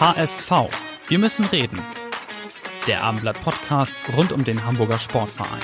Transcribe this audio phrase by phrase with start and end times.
[0.00, 0.52] HSV.
[1.08, 1.80] Wir müssen reden.
[2.86, 5.58] Der Abendblatt Podcast rund um den Hamburger Sportverein.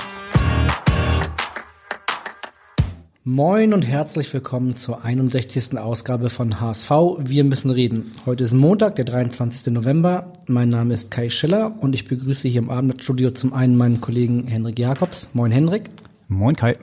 [3.23, 5.77] Moin und herzlich willkommen zur 61.
[5.77, 6.91] Ausgabe von HSV.
[7.19, 8.11] Wir müssen reden.
[8.25, 9.71] Heute ist Montag, der 23.
[9.71, 10.33] November.
[10.47, 14.47] Mein Name ist Kai Schiller und ich begrüße hier im Abendblattstudio zum einen meinen Kollegen
[14.47, 15.29] Henrik Jakobs.
[15.31, 15.89] Moin Henrik.
[16.27, 16.75] Moin Kai.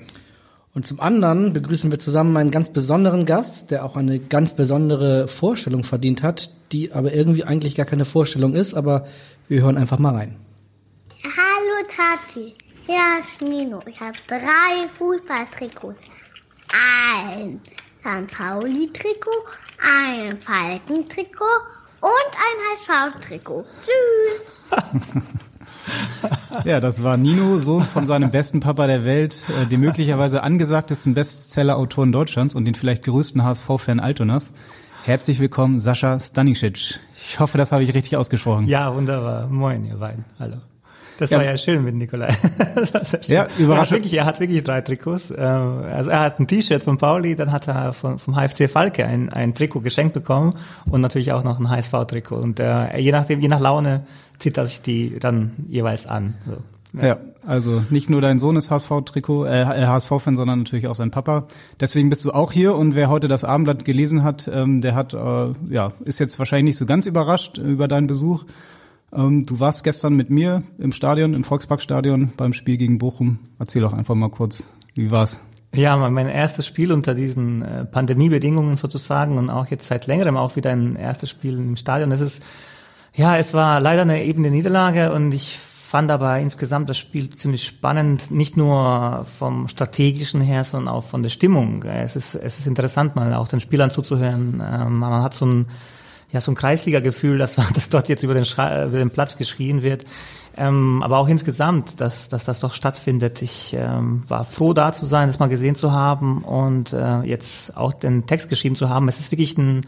[0.75, 5.29] Und zum anderen begrüßen wir zusammen einen ganz besonderen Gast, der auch eine ganz besondere
[5.29, 9.07] Vorstellung verdient hat, die aber irgendwie eigentlich gar keine Vorstellung ist, aber
[9.49, 10.37] wir hören einfach mal rein.
[11.23, 12.55] Hallo Tati,
[12.89, 13.83] ja ist Nino.
[13.87, 16.01] Ich habe drei Fußballtrikots.
[16.73, 17.61] Ein
[18.01, 18.33] St.
[18.35, 19.45] Pauli-Trikot,
[19.79, 21.45] ein Falken-Trikot
[22.01, 23.67] und ein HSV-Trikot.
[23.85, 25.43] Tschüss.
[26.65, 31.15] Ja, das war Nino, Sohn von seinem besten Papa der Welt, äh, dem möglicherweise angesagtesten
[31.15, 34.53] Bestseller-Autoren Deutschlands und den vielleicht größten HSV-Fan Altonas.
[35.05, 37.01] Herzlich willkommen, Sascha Stanisic.
[37.15, 38.69] Ich hoffe, das habe ich richtig ausgesprochen.
[38.69, 39.49] Ja, wunderbar.
[39.49, 40.25] Moin, ihr beiden.
[40.39, 40.57] Hallo.
[41.23, 41.39] Das Ja.
[41.39, 42.35] war ja schön mit Nikolai.
[43.29, 43.97] Ja, Er hat, Überraschung.
[43.99, 45.31] wirklich, er hat wirklich drei Trikots.
[45.31, 49.07] Äh, Also er hat ein T-Shirt von Pauli, dann hat er vom, vom HFC Falke
[49.07, 50.55] ein, ein Trikot geschenkt bekommen
[50.91, 52.37] und natürlich auch noch ein HSV-Trikot.
[52.37, 54.05] Und äh, je nachdem, je nach Laune
[54.39, 56.35] zieht er sich die dann jeweils an.
[56.47, 56.57] So.
[57.01, 61.47] Ja, also nicht nur dein Sohn ist HSV-Trikot, äh, HSV-Fan, sondern natürlich auch sein Papa.
[61.81, 65.15] Deswegen bist du auch hier und wer heute das Abendblatt gelesen hat, ähm, der hat,
[65.15, 65.19] äh,
[65.71, 68.45] ja, ist jetzt wahrscheinlich nicht so ganz überrascht über deinen Besuch.
[69.15, 73.39] Ähm, du warst gestern mit mir im Stadion, im Volksparkstadion beim Spiel gegen Bochum.
[73.59, 74.65] Erzähl doch einfach mal kurz,
[74.95, 75.41] wie war's?
[75.75, 80.57] Ja, mein erstes Spiel unter diesen äh, Pandemiebedingungen sozusagen und auch jetzt seit längerem auch
[80.57, 82.13] wieder ein erstes Spiel im Stadion.
[82.13, 82.43] Es ist,
[83.15, 87.65] ja, es war leider eine ebene Niederlage und ich fand aber insgesamt das Spiel ziemlich
[87.65, 91.83] spannend, nicht nur vom strategischen her, sondern auch von der Stimmung.
[91.85, 94.63] Es ist, es ist interessant, mal auch den Spielern zuzuhören.
[94.67, 95.67] Ähm, man hat so ein,
[96.33, 99.83] ja, so ein Kreisliga-Gefühl, dass, dass dort jetzt über den, Schrei über den Platz geschrien
[99.83, 100.05] wird.
[100.55, 103.41] Ähm, aber auch insgesamt, dass, dass das doch stattfindet.
[103.41, 107.77] Ich ähm, war froh, da zu sein, das mal gesehen zu haben und äh, jetzt
[107.77, 109.09] auch den Text geschrieben zu haben.
[109.09, 109.87] Es ist wirklich ein,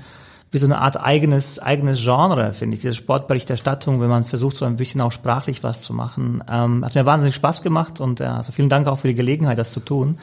[0.51, 4.65] wie so eine Art eigenes, eigenes Genre, finde ich, diese Sportberichterstattung, wenn man versucht, so
[4.65, 6.43] ein bisschen auch sprachlich was zu machen.
[6.49, 9.59] Ähm, hat mir wahnsinnig Spaß gemacht und äh, also vielen Dank auch für die Gelegenheit,
[9.59, 10.19] das zu tun.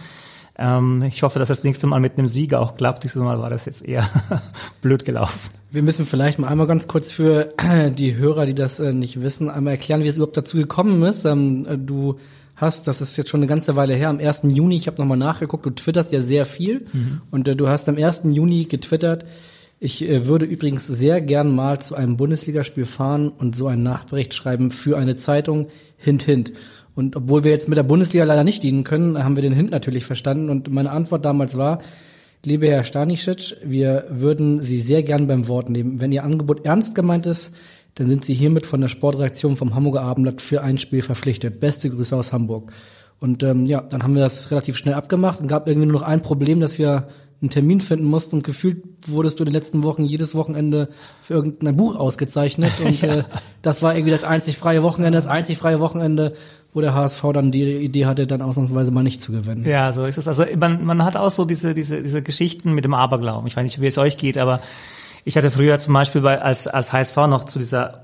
[0.57, 3.03] Ähm, ich hoffe, dass das nächste Mal mit einem Sieg auch klappt.
[3.03, 4.09] Dieses Mal war das jetzt eher
[4.81, 5.60] blöd gelaufen.
[5.73, 7.53] Wir müssen vielleicht mal einmal ganz kurz für
[7.97, 11.23] die Hörer, die das äh, nicht wissen, einmal erklären, wie es überhaupt dazu gekommen ist.
[11.23, 12.17] Ähm, äh, du
[12.57, 14.41] hast, das ist jetzt schon eine ganze Weile her, am 1.
[14.43, 16.87] Juni, ich habe nochmal nachgeguckt, du twitterst ja sehr viel
[17.31, 18.23] und äh, du hast am 1.
[18.25, 19.25] Juni getwittert,
[19.79, 24.69] ich würde übrigens sehr gern mal zu einem Bundesligaspiel fahren und so einen Nachbericht schreiben
[24.69, 26.51] für eine Zeitung, hint, hint.
[26.93, 29.71] Und obwohl wir jetzt mit der Bundesliga leider nicht dienen können, haben wir den Hint
[29.71, 31.81] natürlich verstanden und meine Antwort damals war,
[32.43, 36.01] Liebe Herr Stanisic, wir würden Sie sehr gern beim Wort nehmen.
[36.01, 37.53] Wenn Ihr Angebot ernst gemeint ist,
[37.93, 41.59] dann sind Sie hiermit von der Sportredaktion vom Hamburger Abendblatt für ein Spiel verpflichtet.
[41.59, 42.71] Beste Grüße aus Hamburg.
[43.19, 46.07] Und ähm, ja, dann haben wir das relativ schnell abgemacht und gab irgendwie nur noch
[46.07, 47.09] ein Problem, dass wir
[47.41, 50.89] einen Termin finden mussten und gefühlt wurdest du in den letzten Wochen jedes Wochenende
[51.21, 53.23] für irgendein Buch ausgezeichnet und äh,
[53.61, 56.33] das war irgendwie das einzig freie Wochenende, das einzig freie Wochenende,
[56.73, 59.65] wo der HSV dann die Idee hatte, dann ausnahmsweise mal nicht zu gewinnen.
[59.65, 60.27] Ja, so ist es.
[60.27, 63.47] Also man, man hat auch so diese, diese, diese Geschichten mit dem Aberglauben.
[63.47, 64.61] Ich weiß nicht, wie es euch geht, aber
[65.25, 68.01] ich hatte früher zum Beispiel bei, als, als HSV noch zu dieser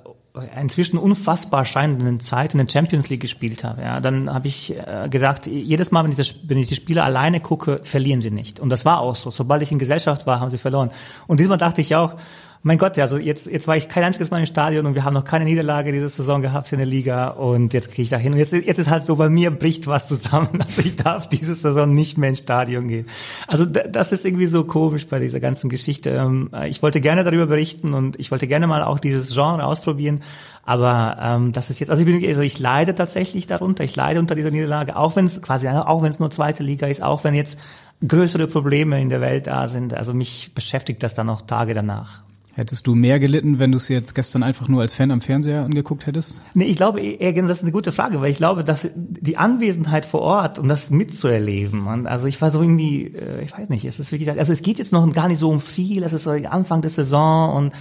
[0.59, 3.81] inzwischen unfassbar scheinenden Zeit in der Champions League gespielt habe.
[3.81, 7.05] Ja, dann habe ich äh, gedacht, jedes Mal, wenn ich, das, wenn ich die Spieler
[7.05, 8.59] alleine gucke, verlieren sie nicht.
[8.59, 9.31] Und das war auch so.
[9.31, 10.91] Sobald ich in Gesellschaft war, haben sie verloren.
[11.25, 12.13] Und diesmal dachte ich auch,
[12.63, 15.13] mein Gott, also jetzt, jetzt war ich kein einziges Mal im Stadion und wir haben
[15.13, 18.33] noch keine Niederlage diese Saison gehabt in der Liga und jetzt kriege ich da hin.
[18.33, 20.59] Und jetzt, jetzt ist halt so, bei mir bricht was zusammen.
[20.67, 23.07] Also ich darf diese Saison nicht mehr ins Stadion gehen.
[23.47, 26.09] Also das ist irgendwie so komisch bei dieser ganzen Geschichte.
[26.09, 30.23] Ähm, Ich wollte gerne darüber berichten und ich wollte gerne mal auch dieses Genre ausprobieren.
[30.65, 34.19] Aber ähm, das ist jetzt, also ich, bin, also ich leide tatsächlich darunter, ich leide
[34.19, 37.23] unter dieser Niederlage, auch wenn es quasi, auch wenn es nur zweite Liga ist, auch
[37.23, 37.57] wenn jetzt
[38.05, 39.93] größere Probleme in der Welt da sind.
[39.93, 42.23] Also mich beschäftigt das dann noch Tage danach.
[42.57, 45.61] Hättest du mehr gelitten, wenn du es jetzt gestern einfach nur als Fan am Fernseher
[45.61, 46.41] angeguckt hättest?
[46.55, 50.07] Nee, ich glaube, eher, das ist eine gute Frage, weil ich glaube, dass die Anwesenheit
[50.07, 53.85] vor Ort, um das mitzuerleben, und also ich war so irgendwie, äh, ich weiß nicht,
[53.85, 56.27] es ist wirklich, also es geht jetzt noch gar nicht so um viel, es ist
[56.27, 57.73] Anfang der Saison und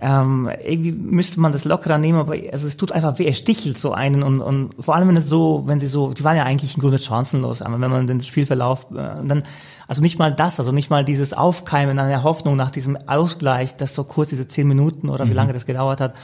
[0.00, 3.78] ähm, irgendwie müsste man das lockerer nehmen, aber also es tut einfach weh, es stichelt
[3.78, 6.44] so einen und, und vor allem wenn es so, wenn sie so, die waren ja
[6.44, 9.44] eigentlich im Grunde chancenlos, aber wenn man den Spielverlauf, äh, dann
[9.88, 13.76] also nicht mal das, also nicht mal dieses Aufkeimen an der Hoffnung nach diesem Ausgleich,
[13.76, 15.36] dass so kurz diese zehn Minuten oder wie mhm.
[15.36, 16.14] lange das gedauert hat.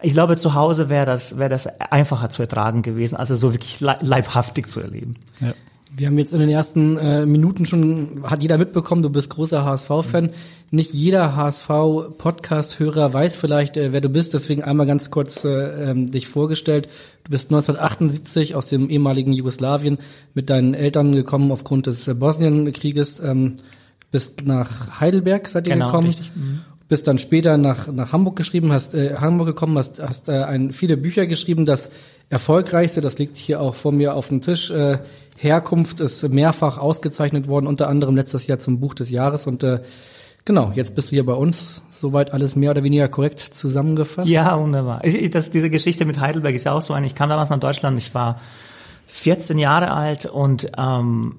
[0.00, 3.80] Ich glaube, zu Hause wäre das, wäre das einfacher zu ertragen gewesen, also so wirklich
[3.80, 5.16] leibhaftig zu erleben.
[5.40, 5.52] Ja.
[5.98, 9.64] Wir haben jetzt in den ersten äh, Minuten schon, hat jeder mitbekommen, du bist großer
[9.64, 10.30] HSV-Fan.
[10.70, 15.48] Nicht jeder HSV-Podcast-Hörer weiß vielleicht, äh, wer du bist, deswegen einmal ganz kurz äh,
[15.90, 16.88] ähm, dich vorgestellt.
[17.24, 19.98] Du bist 1978 aus dem ehemaligen Jugoslawien
[20.34, 23.56] mit deinen Eltern gekommen aufgrund des äh, Bosnienkrieges, ähm,
[24.12, 26.06] bist nach Heidelberg seid ihr genau, gekommen.
[26.06, 26.30] Richtig.
[26.36, 30.42] Mhm bist dann später nach nach Hamburg geschrieben, hast äh, Hamburg gekommen, hast hast äh,
[30.44, 31.66] ein, viele Bücher geschrieben.
[31.66, 31.90] Das
[32.30, 34.98] erfolgreichste, das liegt hier auch vor mir auf dem Tisch, äh,
[35.36, 39.46] Herkunft ist mehrfach ausgezeichnet worden, unter anderem letztes Jahr zum Buch des Jahres.
[39.46, 39.80] Und äh,
[40.44, 41.82] genau, jetzt bist du hier bei uns.
[42.00, 44.28] Soweit alles mehr oder weniger korrekt zusammengefasst.
[44.28, 45.04] Ja, wunderbar.
[45.04, 47.06] Ich, das, diese Geschichte mit Heidelberg ist ja auch so eine.
[47.06, 48.40] Ich kam damals nach Deutschland, ich war
[49.10, 51.36] 14 Jahre alt und ähm,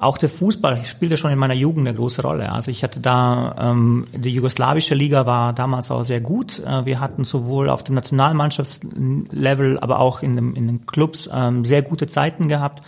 [0.00, 2.50] auch der Fußball spielte schon in meiner Jugend eine große Rolle.
[2.50, 6.58] Also ich hatte da, ähm, die jugoslawische Liga war damals auch sehr gut.
[6.66, 11.64] Äh, wir hatten sowohl auf dem Nationalmannschaftslevel, aber auch in, dem, in den Clubs ähm,
[11.64, 12.82] sehr gute Zeiten gehabt.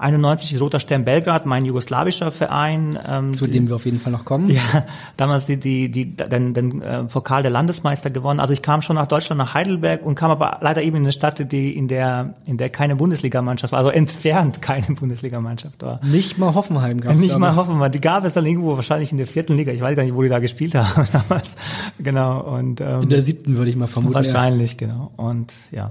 [0.00, 2.98] 91 Roter Stern Belgrad, mein jugoslawischer Verein.
[3.06, 4.48] Ähm, Zu dem wir auf jeden Fall noch kommen.
[4.48, 4.86] Ja,
[5.18, 8.40] damals die, die, die, den, den äh, Pokal der Landesmeister gewonnen.
[8.40, 11.12] Also ich kam schon nach Deutschland, nach Heidelberg und kam aber leider eben in eine
[11.12, 16.00] Stadt, die, in der, in der keine Bundesligamannschaft war, also entfernt keine Bundesligamannschaft war.
[16.02, 17.18] Nicht mal Hoffenheim gab es.
[17.18, 17.92] Nicht mal Hoffenheim.
[17.92, 19.70] Die gab es dann irgendwo wahrscheinlich in der vierten Liga.
[19.70, 21.56] Ich weiß gar nicht, wo die da gespielt haben damals.
[21.98, 22.40] Genau.
[22.40, 24.14] Und, ähm, in der siebten würde ich mal vermuten.
[24.14, 24.86] Wahrscheinlich, ja.
[24.86, 25.12] genau.
[25.16, 25.90] Und ja.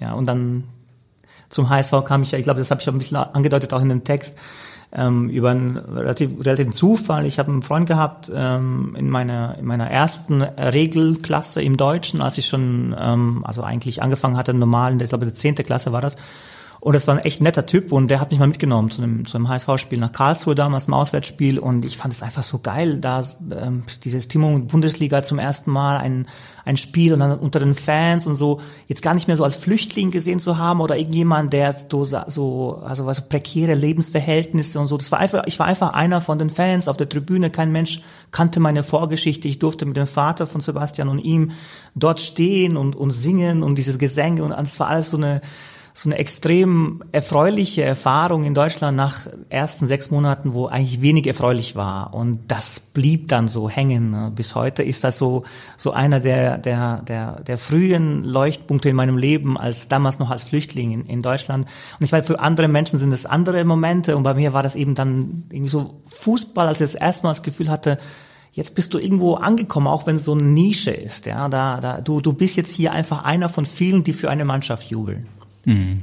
[0.00, 0.64] Ja, und dann
[1.54, 3.80] zum HSV kam ich ja, ich glaube, das habe ich auch ein bisschen angedeutet, auch
[3.80, 4.34] in dem Text,
[4.92, 7.26] ähm, über einen relativ, relativen Zufall.
[7.26, 12.38] Ich habe einen Freund gehabt ähm, in, meiner, in meiner ersten Regelklasse im Deutschen, als
[12.38, 16.16] ich schon, ähm, also eigentlich angefangen hatte, normal, ich glaube, die zehnte Klasse war das.
[16.84, 19.24] Und das war ein echt netter Typ und der hat mich mal mitgenommen zu einem,
[19.24, 22.98] zu einem HSV-Spiel nach Karlsruhe damals, ein Auswärtsspiel und ich fand es einfach so geil,
[23.00, 23.24] da
[23.58, 26.26] ähm, diese Stimmung Bundesliga zum ersten Mal, ein,
[26.66, 29.56] ein Spiel und dann unter den Fans und so, jetzt gar nicht mehr so als
[29.56, 34.98] Flüchtling gesehen zu haben oder irgendjemand, der so, so also was prekäre Lebensverhältnisse und so.
[34.98, 38.02] Das war einfach, ich war einfach einer von den Fans auf der Tribüne, kein Mensch
[38.30, 39.48] kannte meine Vorgeschichte.
[39.48, 41.52] Ich durfte mit dem Vater von Sebastian und ihm
[41.94, 45.40] dort stehen und, und singen und dieses Gesänge und es war alles so eine
[45.96, 51.76] so eine extrem erfreuliche Erfahrung in Deutschland nach ersten sechs Monaten, wo eigentlich wenig erfreulich
[51.76, 52.12] war.
[52.12, 54.10] Und das blieb dann so hängen.
[54.10, 54.32] Ne?
[54.34, 55.44] Bis heute ist das so,
[55.76, 60.42] so einer der, der, der, der frühen Leuchtpunkte in meinem Leben, als damals noch als
[60.42, 61.64] Flüchtling in, in Deutschland.
[62.00, 64.16] Und ich weiß, für andere Menschen sind es andere Momente.
[64.16, 67.30] Und bei mir war das eben dann irgendwie so Fußball, als ich das erste Mal
[67.30, 67.98] das Gefühl hatte,
[68.50, 71.26] jetzt bist du irgendwo angekommen, auch wenn es so eine Nische ist.
[71.26, 74.44] Ja, da, da, du, du bist jetzt hier einfach einer von vielen, die für eine
[74.44, 75.28] Mannschaft jubeln.
[75.64, 76.02] Mhm.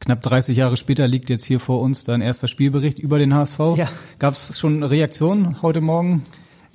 [0.00, 3.58] Knapp 30 Jahre später liegt jetzt hier vor uns dein erster Spielbericht über den HSV.
[3.76, 3.88] Ja.
[4.18, 6.24] Gab es schon Reaktionen heute Morgen?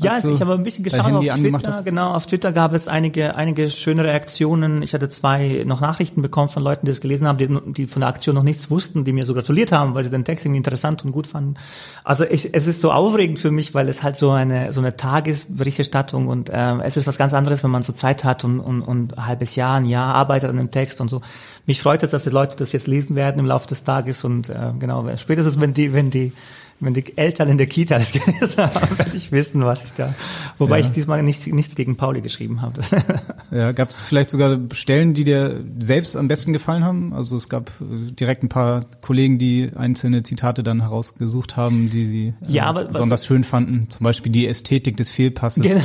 [0.03, 1.81] Ja, also ich habe ein bisschen geschaut auf Twitter.
[1.83, 4.81] Genau, auf Twitter gab es einige, einige schöne Reaktionen.
[4.81, 8.01] Ich hatte zwei noch Nachrichten bekommen von Leuten, die es gelesen haben, die, die von
[8.01, 10.57] der Aktion noch nichts wussten, die mir so gratuliert haben, weil sie den Text irgendwie
[10.57, 11.55] interessant und gut fanden.
[12.03, 14.95] Also ich, es ist so aufregend für mich, weil es halt so eine so eine
[14.95, 18.81] Tagesberichterstattung und äh, es ist was ganz anderes, wenn man so Zeit hat und, und,
[18.81, 21.21] und ein halbes Jahr, ein Jahr arbeitet an dem Text und so.
[21.65, 24.49] Mich freut es, dass die Leute das jetzt lesen werden im Laufe des Tages und
[24.49, 26.33] äh, genau spätestens wenn die wenn die
[26.81, 30.13] wenn die Eltern in der Kita das gelesen haben, werde ich wissen, was ich da.
[30.57, 30.85] Wobei ja.
[30.85, 32.81] ich diesmal nicht, nichts gegen Pauli geschrieben habe.
[33.51, 37.13] ja, gab es vielleicht sogar Stellen, die dir selbst am besten gefallen haben?
[37.13, 42.05] Also es gab äh, direkt ein paar Kollegen, die einzelne Zitate dann herausgesucht haben, die
[42.07, 43.87] sie äh, ja, aber besonders schön fanden.
[43.89, 45.61] Zum Beispiel die Ästhetik des Fehlpasses.
[45.61, 45.83] Genau.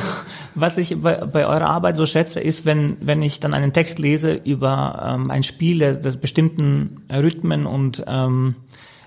[0.54, 3.98] Was ich bei, bei eurer Arbeit so schätze, ist, wenn, wenn ich dann einen Text
[3.98, 8.54] lese über ähm, ein Spiel der, der bestimmten Rhythmen und ähm,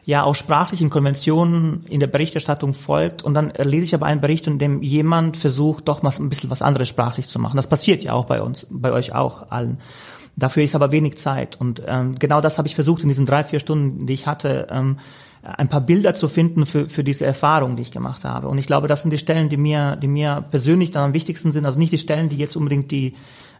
[0.09, 4.47] ja auch sprachlichen Konventionen in der Berichterstattung folgt und dann lese ich aber einen Bericht,
[4.47, 7.57] in dem jemand versucht, doch mal ein bisschen was anderes sprachlich zu machen.
[7.57, 9.77] Das passiert ja auch bei uns, bei euch auch allen.
[10.35, 13.43] Dafür ist aber wenig Zeit und ähm, genau das habe ich versucht in diesen drei,
[13.43, 14.97] vier Stunden, die ich hatte, ähm,
[15.43, 18.47] ein paar Bilder zu finden für, für diese Erfahrung, die ich gemacht habe.
[18.47, 21.51] Und ich glaube, das sind die Stellen, die mir, die mir persönlich dann am wichtigsten
[21.51, 21.67] sind.
[21.67, 23.13] Also nicht die Stellen, die jetzt unbedingt die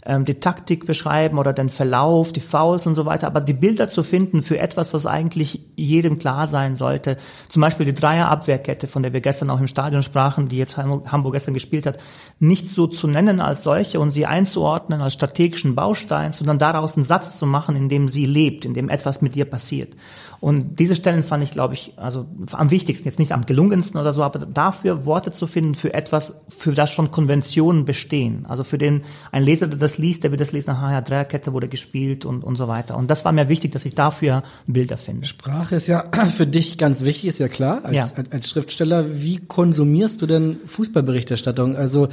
[0.05, 3.89] ähm, die Taktik beschreiben oder den Verlauf, die Fouls und so weiter, aber die Bilder
[3.89, 7.17] zu finden für etwas, was eigentlich jedem klar sein sollte,
[7.49, 11.33] zum Beispiel die Dreierabwehrkette, von der wir gestern auch im Stadion sprachen, die jetzt Hamburg
[11.33, 11.97] gestern gespielt hat,
[12.39, 17.05] nicht so zu nennen als solche und sie einzuordnen als strategischen Baustein, sondern daraus einen
[17.05, 19.95] Satz zu machen, in dem sie lebt, in dem etwas mit ihr passiert.
[20.39, 24.13] Und diese Stellen fand ich, glaube ich, also am wichtigsten, jetzt nicht am gelungensten oder
[24.13, 28.45] so, aber dafür Worte zu finden für etwas, für das schon Konventionen bestehen.
[28.47, 31.51] Also für den, ein Leser, der das liest, der wird das lesen, aha, ja, Dreierkette
[31.51, 32.95] wurde gespielt und, und so weiter.
[32.97, 35.27] Und das war mir wichtig, dass ich dafür Bilder finde.
[35.27, 36.05] Sprache ist ja
[36.37, 38.09] für dich ganz wichtig, ist ja klar, als, ja.
[38.31, 39.21] als Schriftsteller.
[39.21, 41.75] Wie konsumierst du denn Fußballberichterstattung?
[41.75, 42.07] Also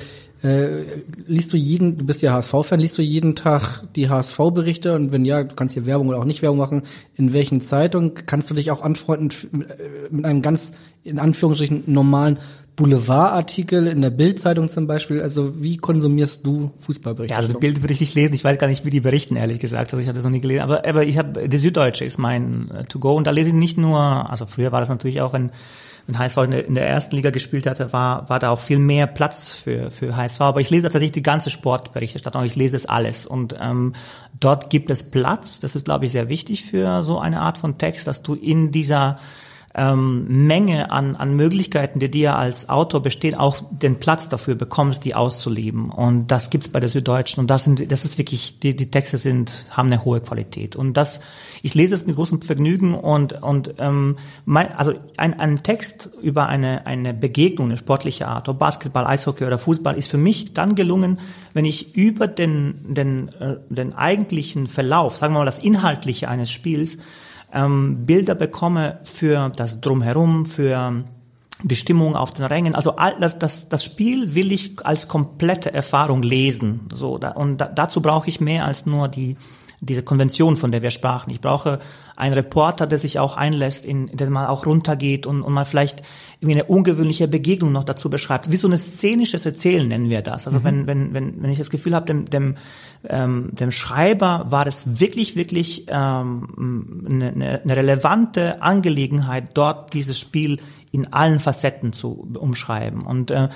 [0.46, 0.84] äh,
[1.26, 5.24] liest du jeden, du bist ja HSV-Fan, liest du jeden Tag die HSV-Berichte und wenn
[5.24, 6.82] ja, du kannst hier Werbung oder auch nicht Werbung machen,
[7.14, 8.14] in welchen Zeitungen?
[8.14, 9.30] Kannst du dich auch anfreunden
[10.10, 10.72] mit einem ganz,
[11.04, 12.38] in Anführungsstrichen, normalen
[12.76, 15.22] Boulevardartikel in der Bildzeitung zum Beispiel.
[15.22, 17.32] Also wie konsumierst du Fußballberichte?
[17.32, 18.34] Ja, also Bild würde ich nicht lesen.
[18.34, 19.92] Ich weiß gar nicht, wie die berichten, ehrlich gesagt.
[19.92, 20.60] Also ich habe das noch nie gelesen.
[20.60, 23.78] Aber, aber ich habe, die Süddeutsche ist mein uh, To-Go und da lese ich nicht
[23.78, 25.50] nur, also früher war das natürlich auch ein
[26.06, 26.36] wenn HSV
[26.68, 30.16] in der, ersten Liga gespielt hatte, war, war da auch viel mehr Platz für, für
[30.16, 30.40] HSV.
[30.40, 33.26] Aber ich lese tatsächlich die ganze Sportberichterstattung, ich lese das alles.
[33.26, 33.94] Und ähm,
[34.38, 37.78] dort gibt es Platz, das ist, glaube ich, sehr wichtig für so eine Art von
[37.78, 39.18] Text, dass du in dieser
[39.76, 45.04] ähm, Menge an, an Möglichkeiten, die dir als Autor bestehen, auch den Platz dafür bekommst,
[45.04, 45.90] die auszuleben.
[45.90, 47.42] Und das gibt's bei der Süddeutschen.
[47.42, 50.76] Und das sind, das ist wirklich, die, die Texte sind, haben eine hohe Qualität.
[50.76, 51.20] Und das,
[51.62, 54.16] ich lese es mit großem Vergnügen und, und ähm,
[54.46, 59.44] mein, also ein, ein Text über eine, eine Begegnung, eine sportliche Art, ob Basketball, Eishockey
[59.44, 61.18] oder Fußball, ist für mich dann gelungen,
[61.52, 66.50] wenn ich über den, den, äh, den eigentlichen Verlauf, sagen wir mal das Inhaltliche eines
[66.50, 66.96] Spiels,
[67.56, 71.04] ähm, Bilder bekomme für das Drumherum, für
[71.62, 72.74] die Stimmung auf den Rängen.
[72.74, 76.80] Also all, das, das, das Spiel will ich als komplette Erfahrung lesen.
[76.92, 79.36] So, da, und da, dazu brauche ich mehr als nur die
[79.80, 81.30] diese Konvention, von der wir sprachen.
[81.30, 81.80] Ich brauche
[82.16, 86.02] einen Reporter, der sich auch einlässt, in, der mal auch runtergeht und, und mal vielleicht
[86.40, 88.50] irgendwie eine ungewöhnliche Begegnung noch dazu beschreibt.
[88.50, 90.46] Wie so ein szenisches Erzählen nennen wir das.
[90.46, 90.64] Also mhm.
[90.64, 92.56] wenn, wenn, wenn, wenn ich das Gefühl habe, dem, dem,
[93.08, 100.58] ähm, dem Schreiber war es wirklich, wirklich ähm, eine, eine relevante Angelegenheit, dort dieses Spiel
[100.92, 103.02] in allen Facetten zu umschreiben.
[103.02, 103.48] Und äh,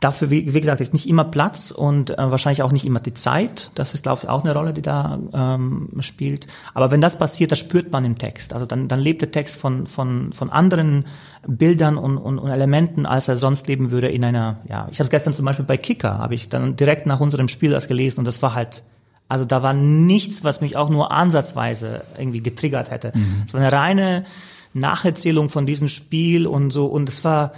[0.00, 3.14] Dafür, wie, wie gesagt, ist nicht immer Platz und äh, wahrscheinlich auch nicht immer die
[3.14, 3.70] Zeit.
[3.74, 6.46] Das ist, glaube ich, auch eine Rolle, die da ähm, spielt.
[6.74, 8.52] Aber wenn das passiert, das spürt man im Text.
[8.52, 11.06] Also dann, dann lebt der Text von, von, von anderen
[11.46, 15.04] Bildern und, und, und Elementen, als er sonst leben würde in einer, ja, ich habe
[15.04, 18.18] es gestern zum Beispiel bei Kicker, habe ich dann direkt nach unserem Spiel das gelesen
[18.18, 18.82] und das war halt
[19.28, 23.12] also da war nichts, was mich auch nur ansatzweise irgendwie getriggert hätte.
[23.14, 23.42] Mhm.
[23.44, 24.24] Es war eine reine
[24.72, 27.52] Nacherzählung von diesem Spiel und so und es war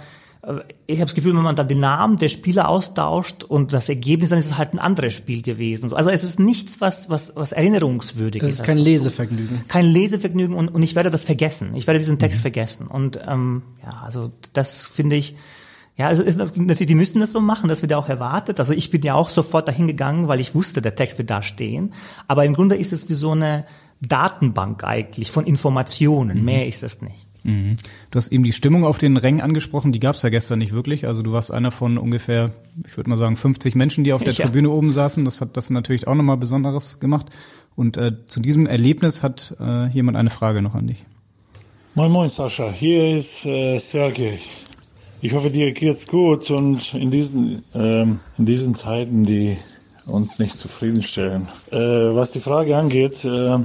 [0.87, 4.29] ich habe das Gefühl, wenn man da den Namen der Spieler austauscht und das Ergebnis,
[4.29, 5.93] dann ist es halt ein anderes Spiel gewesen.
[5.93, 8.49] Also es ist nichts, was, was, was erinnerungswürdig ist.
[8.49, 9.65] Es ist kein Lesevergnügen.
[9.67, 11.71] Kein Lesevergnügen und, und ich werde das vergessen.
[11.75, 12.41] Ich werde diesen Text mhm.
[12.43, 12.87] vergessen.
[12.87, 15.35] Und ähm, ja, also das finde ich,
[15.97, 18.61] ja, also ist natürlich, die müssten das so machen, das wird ja auch erwartet.
[18.61, 21.41] Also ich bin ja auch sofort dahin gegangen, weil ich wusste, der Text wird da
[21.41, 21.93] stehen.
[22.29, 23.65] Aber im Grunde ist es wie so eine
[23.99, 26.39] Datenbank eigentlich von Informationen.
[26.39, 26.45] Mhm.
[26.45, 27.28] Mehr ist es nicht.
[27.43, 27.77] Mhm.
[28.11, 30.73] Du hast eben die Stimmung auf den Rängen angesprochen, die gab es ja gestern nicht
[30.73, 31.07] wirklich.
[31.07, 32.51] Also du warst einer von ungefähr,
[32.87, 34.45] ich würde mal sagen, 50 Menschen, die auf der ja.
[34.45, 35.25] Tribüne oben saßen.
[35.25, 37.27] Das hat das natürlich auch nochmal Besonderes gemacht.
[37.75, 41.05] Und äh, zu diesem Erlebnis hat äh, jemand eine Frage noch an dich.
[41.95, 44.39] Moin Moin Sascha, hier ist äh, Sergej.
[45.21, 49.57] Ich hoffe, dir geht's gut und in diesen, ähm, in diesen Zeiten, die
[50.05, 51.47] uns nicht zufriedenstellen.
[51.71, 53.57] Äh, was die Frage angeht, äh,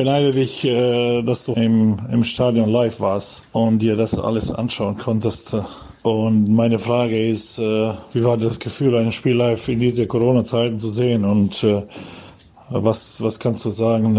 [0.00, 4.96] beneide dich, äh, dass du im, im Stadion live warst und dir das alles anschauen
[4.96, 5.54] konntest.
[6.02, 10.78] Und meine Frage ist, äh, wie war das Gefühl, ein Spiel live in diese Corona-Zeiten
[10.78, 11.26] zu sehen?
[11.26, 11.82] Und äh,
[12.70, 14.16] was, was kannst du sagen,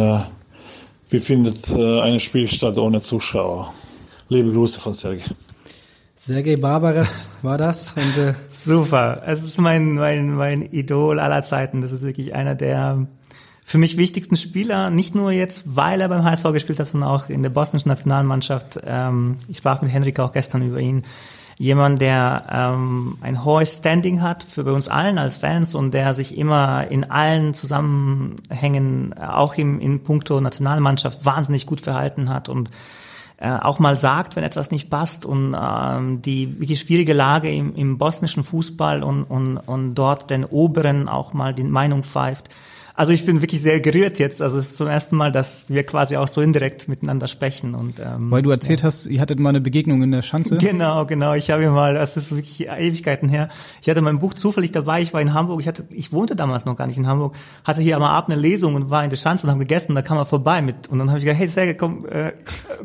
[1.09, 3.73] wie findet ein Spiel statt ohne Zuschauer?
[4.29, 5.25] Liebe Grüße von Sergei.
[6.15, 7.93] Sergei Barbares war das.
[7.93, 9.23] Und, äh Super.
[9.25, 11.81] Es ist mein, mein, mein Idol aller Zeiten.
[11.81, 13.07] Das ist wirklich einer der
[13.63, 17.29] für mich wichtigsten Spieler, nicht nur jetzt, weil er beim HSV gespielt hat, sondern auch
[17.29, 18.79] in der bosnischen Nationalmannschaft.
[18.85, 21.03] Ähm, ich sprach mit Henrik auch gestern über ihn.
[21.57, 26.15] Jemand, der ähm, ein hohes Standing hat für bei uns allen als Fans und der
[26.15, 32.71] sich immer in allen Zusammenhängen, auch im, in puncto Nationalmannschaft, wahnsinnig gut verhalten hat und
[33.37, 37.75] äh, auch mal sagt, wenn etwas nicht passt und ähm, die wirklich schwierige Lage im,
[37.75, 42.49] im bosnischen Fußball und, und, und dort den Oberen auch mal die Meinung pfeift
[43.01, 44.43] also ich bin wirklich sehr gerührt jetzt.
[44.43, 47.73] Also es ist zum ersten Mal, dass wir quasi auch so indirekt miteinander sprechen.
[47.73, 48.85] Und, ähm, Weil du erzählt ja.
[48.85, 50.57] hast, ihr hattet mal eine Begegnung in der Schanze.
[50.59, 51.33] Genau, genau.
[51.33, 53.49] Ich habe mal, das ist wirklich Ewigkeiten her.
[53.81, 55.01] Ich hatte mein Buch zufällig dabei.
[55.01, 55.61] Ich war in Hamburg.
[55.61, 57.33] Ich hatte, ich wohnte damals noch gar nicht in Hamburg.
[57.63, 59.93] Hatte hier am Abend eine Lesung und war in der Schanze und habe gegessen.
[59.93, 60.87] Und da kam er vorbei mit.
[60.87, 62.33] Und dann habe ich gesagt, hey Serge, komm, äh,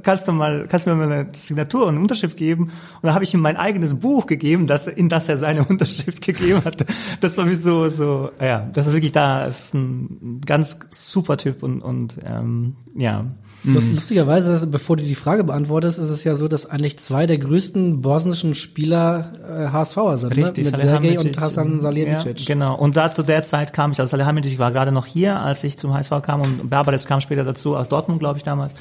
[0.03, 2.63] kannst du mal, kannst du mir mal eine Signatur und eine Unterschrift geben?
[2.63, 6.25] Und dann habe ich ihm mein eigenes Buch gegeben, das, in das er seine Unterschrift
[6.25, 6.87] gegeben hat.
[7.21, 9.45] Das war wie so, so, ja, das ist wirklich da.
[9.45, 10.06] Ist ein
[10.45, 13.25] ganz super Typ und, und ähm, ja.
[13.65, 18.01] Lustigerweise, bevor du die Frage beantwortest, ist es ja so, dass eigentlich zwei der größten
[18.01, 20.71] bosnischen Spieler äh, HSVer sind, Richtig, ne?
[20.71, 22.41] mit Sergej und Hasan Salihamidzic.
[22.41, 22.77] Ja, genau.
[22.77, 25.77] Und da zu der Zeit kam ich, also Salihamidzic war gerade noch hier, als ich
[25.79, 28.73] zum HSV kam und Berbares kam später dazu aus Dortmund, glaube ich damals.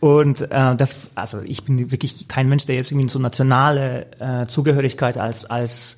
[0.00, 4.46] Und äh, das, also ich bin wirklich kein Mensch, der jetzt irgendwie so nationale äh,
[4.46, 5.96] Zugehörigkeit als als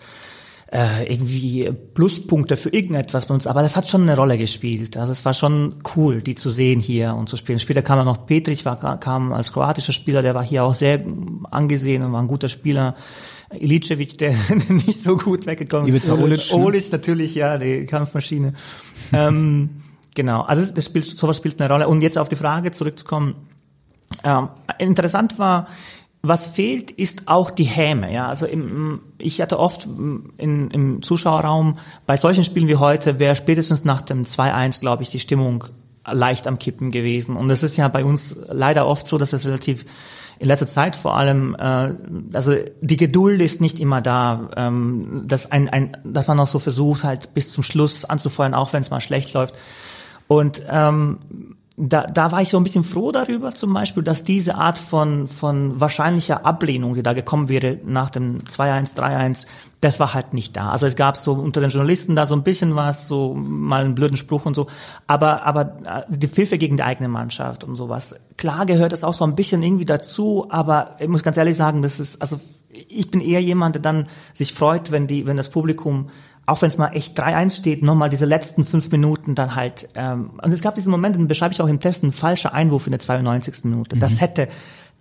[0.73, 4.97] äh, irgendwie Pluspunkte für irgendetwas benutzt, aber das hat schon eine Rolle gespielt.
[4.97, 7.61] Also es war schon cool, die zu sehen hier und zu spielen.
[7.61, 11.05] Später kam dann noch Petric, war, kam als kroatischer Spieler, der war hier auch sehr
[11.51, 12.97] angesehen und war ein guter Spieler.
[13.53, 14.35] Ilicevic, der
[14.69, 16.09] nicht so gut weggekommen ist.
[16.11, 16.57] Olic, ne?
[16.57, 18.55] Olic natürlich, ja, die Kampfmaschine.
[19.13, 19.71] ähm,
[20.17, 21.87] genau, also das spielt, sowas spielt eine Rolle.
[21.87, 23.37] Und jetzt auf die Frage zurückzukommen.
[24.25, 25.69] Ähm, interessant war,
[26.29, 28.13] was fehlt, ist auch die Häme.
[28.13, 33.37] Ja, also im, ich hatte oft in, im Zuschauerraum bei solchen Spielen wie heute wäre
[33.37, 35.65] spätestens nach dem 2-1, glaube ich, die Stimmung
[36.07, 37.37] leicht am Kippen gewesen.
[37.37, 39.85] Und es ist ja bei uns leider oft so, dass es relativ
[40.39, 41.95] in letzter Zeit vor allem, äh,
[42.33, 46.59] also die Geduld ist nicht immer da, ähm, dass ein, ein, dass man auch so
[46.59, 49.55] versucht halt bis zum Schluss anzufeuern, auch wenn es mal schlecht läuft.
[50.29, 51.19] Und ähm,
[51.79, 55.27] da, da war ich so ein bisschen froh darüber, zum Beispiel, dass diese Art von,
[55.27, 59.47] von wahrscheinlicher Ablehnung, die da gekommen wäre nach dem 2-1, 3-1,
[59.83, 60.71] das war halt nicht da.
[60.71, 63.95] Also es gab so unter den Journalisten da so ein bisschen was, so mal einen
[63.95, 64.69] blöden Spruch und so,
[65.07, 68.15] aber, aber äh, die Pfiffe gegen die eigene Mannschaft und sowas.
[68.39, 71.83] Klar gehört das auch so ein bisschen irgendwie dazu, aber ich muss ganz ehrlich sagen,
[71.83, 72.41] das ist, also
[72.71, 76.09] ich bin eher jemand, der dann sich freut, wenn die, wenn das Publikum
[76.47, 79.89] auch wenn es mal echt 3-1 steht, nochmal diese letzten fünf Minuten dann halt.
[79.97, 82.87] Ähm, und es gab diesen Moment, den beschreibe ich auch im Test, ein falscher Einwurf
[82.87, 83.65] in der 92.
[83.65, 83.97] Minute.
[83.97, 84.01] Mhm.
[84.01, 84.47] Das hätte,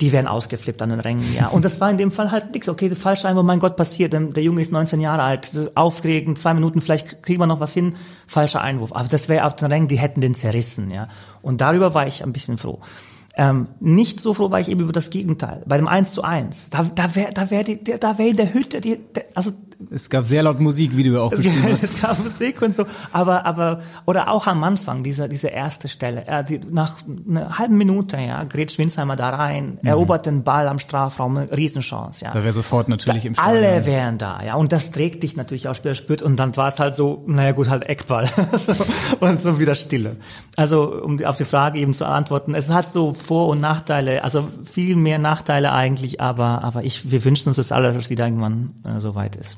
[0.02, 1.48] die wären ausgeflippt an den Rängen, ja.
[1.48, 2.68] Und das war in dem Fall halt nix.
[2.68, 4.14] Okay, der falsche Einwurf, mein Gott, passiert.
[4.14, 7.96] Der Junge ist 19 Jahre alt, aufregen, zwei Minuten, vielleicht kriegen wir noch was hin.
[8.26, 8.94] Falscher Einwurf.
[8.94, 11.08] Aber das wäre auf den Rängen, die hätten den zerrissen, ja.
[11.44, 12.80] Und darüber war ich ein bisschen froh.
[13.38, 15.62] Ähm, nicht so froh war ich eben über das Gegenteil.
[15.66, 16.70] Bei dem 1 zu 1.
[16.70, 19.52] Da, da wäre da wär die, da wär in der Hütte, die, der, also
[19.92, 21.84] es gab sehr laut Musik, wie du auch beschrieben hast.
[21.84, 26.26] es gab Musik und so, aber aber oder auch am Anfang dieser diese erste Stelle,
[26.26, 29.88] er die, nach einer halben Minute, ja, grätscht Winsheimer da rein, mhm.
[29.88, 32.32] erobert den Ball am Strafraum, eine Riesenchance, ja.
[32.32, 33.64] Da wäre sofort natürlich da, im Stadion.
[33.64, 36.68] Alle wären da, ja, und das trägt dich natürlich auch später spürt und dann war
[36.68, 38.30] es halt so, naja gut, halt Eckball
[39.20, 40.18] und so wieder Stille.
[40.56, 44.48] Also um auf die Frage eben zu antworten, es hat so Vor- und Nachteile, also
[44.64, 48.26] viel mehr Nachteile eigentlich, aber aber ich wir wünschen uns das alles, dass es wieder
[48.26, 49.58] irgendwann äh, so weit ist.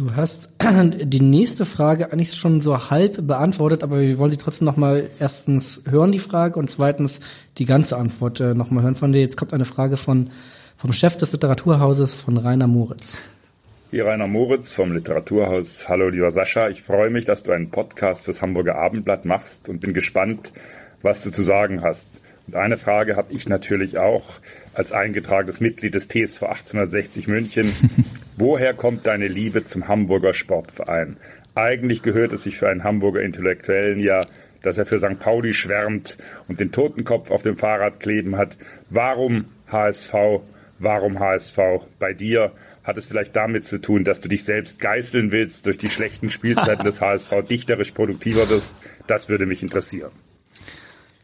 [0.00, 0.54] Du hast
[1.04, 5.10] die nächste Frage eigentlich schon so halb beantwortet, aber wir wollen sie trotzdem noch mal
[5.18, 7.20] erstens hören die Frage und zweitens
[7.58, 9.20] die ganze Antwort äh, noch mal hören von dir.
[9.20, 10.30] Jetzt kommt eine Frage von
[10.78, 13.18] vom Chef des Literaturhauses von Rainer Moritz.
[13.90, 15.86] Hier Rainer Moritz vom Literaturhaus.
[15.86, 19.80] Hallo lieber Sascha, ich freue mich, dass du einen Podcast fürs Hamburger Abendblatt machst und
[19.80, 20.54] bin gespannt,
[21.02, 22.08] was du zu sagen hast.
[22.50, 24.40] Und eine Frage habe ich natürlich auch
[24.74, 27.72] als eingetragenes Mitglied des TSV 1860 München.
[28.36, 31.16] Woher kommt deine Liebe zum Hamburger Sportverein?
[31.54, 34.20] Eigentlich gehört es sich für einen Hamburger Intellektuellen ja,
[34.62, 35.20] dass er für St.
[35.20, 38.56] Pauli schwärmt und den Totenkopf auf dem Fahrrad kleben hat.
[38.88, 40.12] Warum HSV?
[40.80, 41.56] Warum HSV?
[42.00, 42.50] Bei dir
[42.82, 46.30] hat es vielleicht damit zu tun, dass du dich selbst geißeln willst durch die schlechten
[46.30, 48.74] Spielzeiten des HSV, dichterisch produktiver wirst?
[49.06, 50.10] Das würde mich interessieren.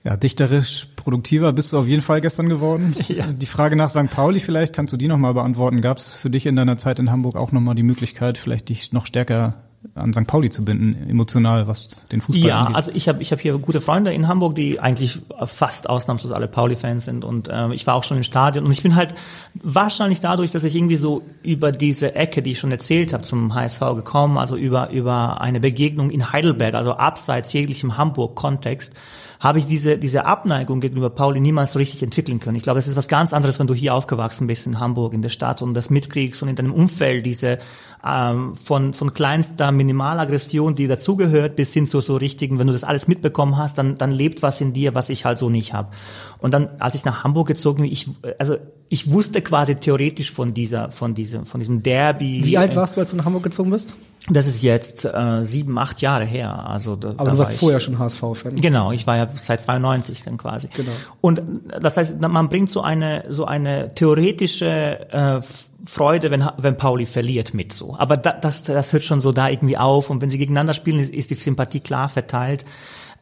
[0.04, 2.96] Ja, dichterisch produktiver bist du auf jeden Fall gestern geworden.
[3.06, 3.24] Ja.
[3.28, 4.10] Die Frage nach St.
[4.10, 5.80] Pauli vielleicht, kannst du die nochmal beantworten?
[5.80, 8.92] Gab es für dich in deiner Zeit in Hamburg auch nochmal die Möglichkeit, vielleicht dich
[8.92, 9.54] noch stärker
[9.94, 10.26] an St.
[10.26, 12.70] Pauli zu binden, emotional, was den Fußball ja, angeht?
[12.70, 16.32] Ja, also ich habe ich hab hier gute Freunde in Hamburg, die eigentlich fast ausnahmslos
[16.32, 19.14] alle Pauli-Fans sind und ähm, ich war auch schon im Stadion und ich bin halt
[19.62, 23.54] wahrscheinlich dadurch, dass ich irgendwie so über diese Ecke, die ich schon erzählt habe, zum
[23.54, 28.92] HSV gekommen, also über über eine Begegnung in Heidelberg, also abseits jeglichem Hamburg-Kontext,
[29.40, 32.56] habe ich diese, diese Abneigung gegenüber Pauli niemals so richtig entwickeln können.
[32.56, 35.22] Ich glaube, es ist was ganz anderes, wenn du hier aufgewachsen bist in Hamburg, in
[35.22, 37.58] der Stadt und das mitkriegst und in deinem Umfeld diese
[38.04, 42.84] ähm, von, von kleinster Minimalaggression, die dazugehört, bis hin zu so richtigen, wenn du das
[42.84, 45.90] alles mitbekommen hast, dann, dann lebt was in dir, was ich halt so nicht habe.
[46.38, 48.56] Und dann, als ich nach Hamburg gezogen bin, ich, also
[48.88, 52.42] ich wusste quasi theoretisch von dieser, von diesem, von diesem Derby.
[52.44, 53.96] Wie alt warst du, als du nach Hamburg gezogen bist?
[54.28, 56.68] Das ist jetzt äh, sieben, acht Jahre her.
[56.68, 58.56] Also da, Aber du warst ich, vorher schon HSV-Fan.
[58.56, 60.68] Genau, ich war ja seit 92 dann quasi.
[60.76, 60.92] Genau.
[61.20, 61.42] Und
[61.80, 65.40] das heißt, man bringt so eine so eine theoretische äh,
[65.86, 67.96] Freude, wenn wenn Pauli verliert mit so.
[67.96, 70.98] Aber da, das das hört schon so da irgendwie auf und wenn sie gegeneinander spielen,
[70.98, 72.64] ist, ist die Sympathie klar verteilt.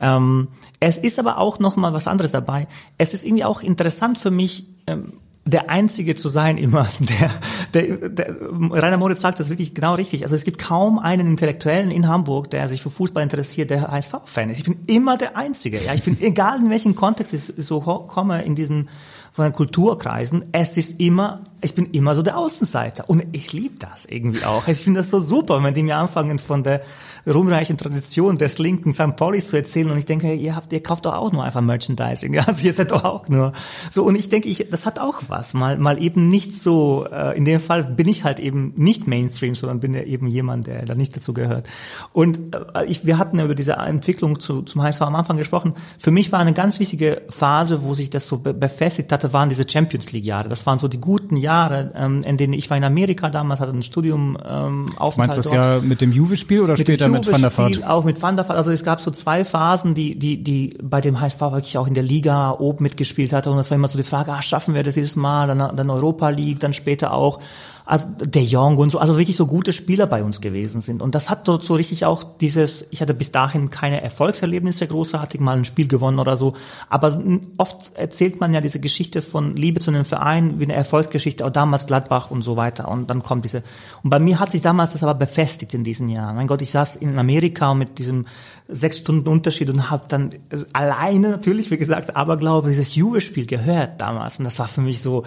[0.00, 0.48] Ähm,
[0.80, 2.66] es ist aber auch noch mal was anderes dabei.
[2.98, 4.66] Es ist irgendwie auch interessant für mich.
[4.86, 5.14] Ähm,
[5.46, 7.30] der Einzige zu sein immer, der,
[7.74, 10.22] der, der Rainer Moritz sagt das wirklich genau richtig.
[10.22, 14.50] Also es gibt kaum einen Intellektuellen in Hamburg, der sich für Fußball interessiert, der HSV-Fan
[14.50, 14.58] ist.
[14.58, 15.82] Ich bin immer der Einzige.
[15.84, 18.88] Ja, ich bin egal in welchem Kontext ich so komme in diesen
[19.34, 23.74] von den Kulturkreisen, es ist immer, ich bin immer so der Außenseiter und ich liebe
[23.80, 24.68] das irgendwie auch.
[24.68, 26.82] Ich finde das so super, wenn die mir anfangen von der
[27.26, 29.16] ruhmreichen Tradition des linken St.
[29.16, 32.32] Paulis zu erzählen und ich denke, ihr habt, ihr kauft doch auch nur einfach Merchandising,
[32.32, 33.52] ja, also ihr seid doch auch nur
[33.90, 37.36] so und ich denke, ich, das hat auch was, mal, mal eben nicht so, äh,
[37.36, 40.84] in dem Fall bin ich halt eben nicht Mainstream, sondern bin ja eben jemand, der
[40.84, 41.68] da nicht dazu gehört
[42.12, 46.10] und äh, ich, wir hatten über diese Entwicklung zu, zum HSV am Anfang gesprochen, für
[46.10, 49.68] mich war eine ganz wichtige Phase, wo sich das so be befestigt hatte, waren diese
[49.68, 52.84] Champions League Jahre, das waren so die guten Jahre, ähm, in denen ich war in
[52.84, 56.76] Amerika damals, hatte ein Studium ähm, Aufenthalt Meinst du das ja mit dem Juve-Spiel oder
[56.76, 57.84] später mit Van der Vaart?
[57.84, 58.56] Auch mit Van der Vaart.
[58.56, 61.94] Also es gab so zwei Phasen, die, die, die bei dem HSV wirklich auch in
[61.94, 63.50] der Liga oben mitgespielt hatte.
[63.50, 65.23] Und das war immer so die Frage, ah, schaffen wir das dieses Mal?
[65.46, 67.40] Dann, dann Europa League, dann später auch
[67.86, 71.02] also der Jong und so, also wirklich so gute Spieler bei uns gewesen sind.
[71.02, 75.38] Und das hat dort so richtig auch dieses, ich hatte bis dahin keine Erfolgserlebnisse großartig,
[75.40, 76.54] mal ein Spiel gewonnen oder so.
[76.88, 77.22] Aber
[77.58, 81.50] oft erzählt man ja diese Geschichte von Liebe zu einem Verein wie eine Erfolgsgeschichte, auch
[81.50, 82.88] damals Gladbach und so weiter.
[82.88, 83.62] Und dann kommt diese,
[84.02, 86.36] und bei mir hat sich damals das aber befestigt in diesen Jahren.
[86.36, 88.24] Mein Gott, ich saß in Amerika mit diesem
[88.66, 90.30] sechs Stunden Unterschied und habe dann
[90.72, 94.38] alleine natürlich, wie gesagt, aber glaube dieses Juve-Spiel gehört damals.
[94.38, 95.24] Und das war für mich so,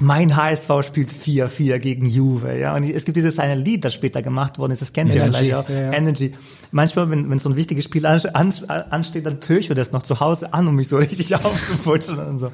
[0.00, 2.74] mein HSV spielt 4-4 gegen Juve, ja.
[2.74, 5.54] Und es gibt dieses eine Lied, das später gemacht worden ist, das kennt ihr vielleicht
[5.54, 5.68] auch.
[5.68, 5.92] ja, ja.
[5.92, 6.34] Energy.
[6.72, 9.92] Manchmal, wenn, wenn so ein wichtiges Spiel an, an, ansteht, dann höre ich mir das
[9.92, 12.50] noch zu Hause an, um mich so richtig aufzuputschen und so.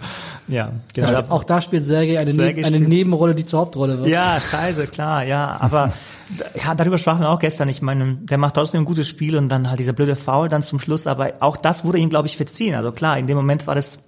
[0.48, 1.12] Ja, genau.
[1.12, 4.08] Ja, auch da spielt Sergei eine, Sergei ne eine Nebenrolle, die zur Hauptrolle wird.
[4.08, 5.56] Ja, scheiße, klar, ja.
[5.60, 5.94] Aber
[6.62, 7.68] ja, darüber sprachen wir auch gestern.
[7.68, 10.62] Ich meine, der macht trotzdem ein gutes Spiel und dann halt dieser blöde Foul dann
[10.62, 11.06] zum Schluss.
[11.06, 12.74] Aber auch das wurde ihm, glaube ich, verziehen.
[12.74, 14.00] Also klar, in dem Moment war das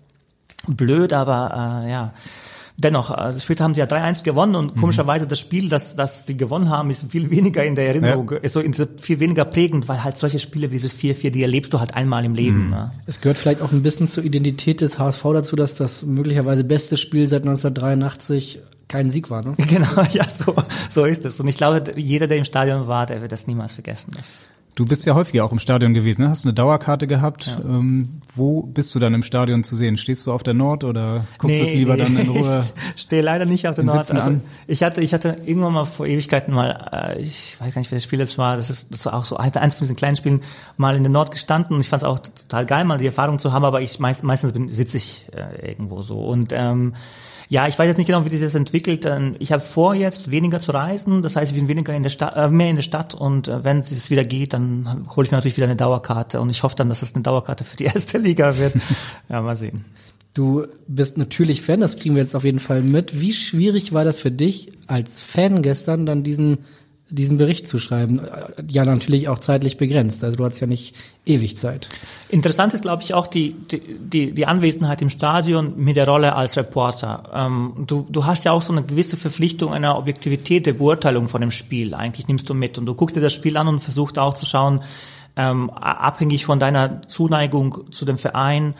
[0.66, 2.12] blöd, aber äh, ja.
[2.78, 6.36] Dennoch, also später haben sie ja 3-1 gewonnen und komischerweise das Spiel, das, das sie
[6.36, 10.02] gewonnen haben, ist viel weniger in der Erinnerung, ist so in- viel weniger prägend, weil
[10.02, 12.70] halt solche Spiele wie dieses 4-4, die erlebst du halt einmal im Leben.
[12.70, 12.90] Ne?
[13.06, 16.96] Es gehört vielleicht auch ein bisschen zur Identität des HSV dazu, dass das möglicherweise beste
[16.96, 19.44] Spiel seit 1983 kein Sieg war.
[19.44, 19.54] Ne?
[19.68, 20.54] Genau, ja, so,
[20.90, 21.38] so ist es.
[21.40, 24.12] Und ich glaube, jeder, der im Stadion war, der wird das niemals vergessen.
[24.16, 26.30] Das Du bist ja häufiger auch im Stadion gewesen, ne?
[26.30, 27.58] hast du eine Dauerkarte gehabt.
[27.62, 29.98] Ähm, wo bist du dann im Stadion zu sehen?
[29.98, 32.64] Stehst du auf der Nord oder guckst du es lieber dann in Ruhe?
[32.96, 34.06] Ich stehe leider nicht auf der Nord.
[34.06, 34.40] Sitzen Also an?
[34.66, 38.04] ich hatte, ich hatte irgendwann mal vor Ewigkeiten mal, äh, ich weiß gar nicht, welches
[38.04, 38.56] Spiel das war.
[38.56, 40.40] Das ist, das war auch so eins von diesen kleinen Spielen
[40.78, 43.38] mal in der Nord gestanden und ich fand es auch total geil, mal die Erfahrung
[43.38, 43.66] zu haben.
[43.66, 46.94] Aber ich meist, meistens bin, sitze ich äh, irgendwo so und ähm,
[47.52, 49.06] ja, ich weiß jetzt nicht genau, wie sich das entwickelt.
[49.38, 51.20] Ich habe vor, jetzt weniger zu reisen.
[51.20, 53.12] Das heißt, ich bin weniger in der Stadt, äh, mehr in der Stadt.
[53.12, 56.40] Und äh, wenn es wieder geht, dann hole ich mir natürlich wieder eine Dauerkarte.
[56.40, 58.76] Und ich hoffe dann, dass es eine Dauerkarte für die erste Liga wird.
[59.28, 59.84] ja, mal sehen.
[60.32, 63.20] Du bist natürlich Fan, das kriegen wir jetzt auf jeden Fall mit.
[63.20, 66.60] Wie schwierig war das für dich als Fan gestern, dann diesen,
[67.14, 68.20] diesen Bericht zu schreiben?
[68.68, 70.24] Ja, natürlich auch zeitlich begrenzt.
[70.24, 70.94] Also du hattest ja nicht
[71.26, 71.88] ewig Zeit.
[72.28, 76.34] Interessant ist, glaube ich, auch die, die, die, die Anwesenheit im Stadion mit der Rolle
[76.34, 77.30] als Reporter.
[77.34, 81.40] Ähm, du, du hast ja auch so eine gewisse Verpflichtung einer Objektivität der Beurteilung von
[81.40, 81.94] dem Spiel.
[81.94, 84.46] Eigentlich nimmst du mit und du guckst dir das Spiel an und versuchst auch zu
[84.46, 84.82] schauen,
[85.36, 88.74] ähm, abhängig von deiner Zuneigung zu dem Verein,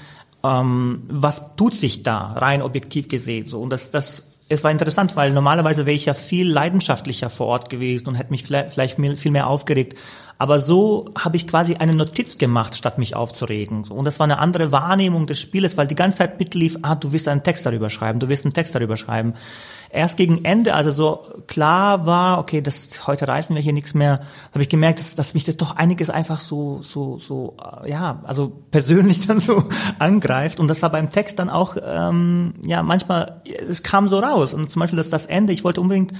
[0.44, 5.16] ähm, was tut sich da rein objektiv gesehen so und das das es war interessant,
[5.16, 9.30] weil normalerweise wäre ich ja viel leidenschaftlicher vor Ort gewesen und hätte mich vielleicht, viel
[9.30, 9.98] mehr aufgeregt.
[10.42, 13.85] Aber so habe ich quasi eine Notiz gemacht, statt mich aufzuregen.
[13.85, 17.12] Und das war eine andere Wahrnehmung des Spieles, weil die ganze Zeit mitlief, ah, du
[17.12, 19.35] willst einen Text darüber schreiben, du willst einen Text darüber schreiben.
[19.88, 24.22] Erst gegen Ende, also so klar war, okay, das heute reißen wir hier nichts mehr,
[24.50, 28.18] habe ich gemerkt, dass, dass mich das doch einiges einfach so, so, so, äh, ja,
[28.24, 29.62] also persönlich dann so
[30.00, 30.59] angreift.
[30.59, 34.55] Und das war beim Text dann auch, ähm, ja, manchmal, es kam so raus.
[34.55, 36.14] Und zum Beispiel das, das Ende, ich wollte unbedingt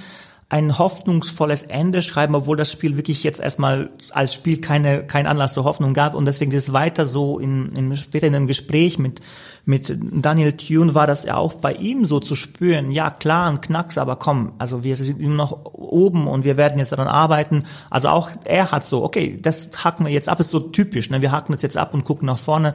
[0.53, 5.55] ein hoffnungsvolles Ende schreiben, obwohl das Spiel wirklich jetzt erstmal als Spiel keine kein Anlass
[5.55, 8.99] zur Hoffnung gab und deswegen ist es weiter so in, in später in einem Gespräch
[8.99, 9.23] mit
[9.65, 12.91] mit Daniel Thune war das ja auch bei ihm so zu spüren.
[12.91, 16.93] Ja klar, ein Knacks, aber komm, also wir sind noch oben und wir werden jetzt
[16.93, 17.65] daran arbeiten.
[17.89, 21.23] Also auch er hat so, okay, das hacken wir jetzt ab, ist so typisch, ne?
[21.23, 22.75] Wir hacken das jetzt ab und gucken nach vorne.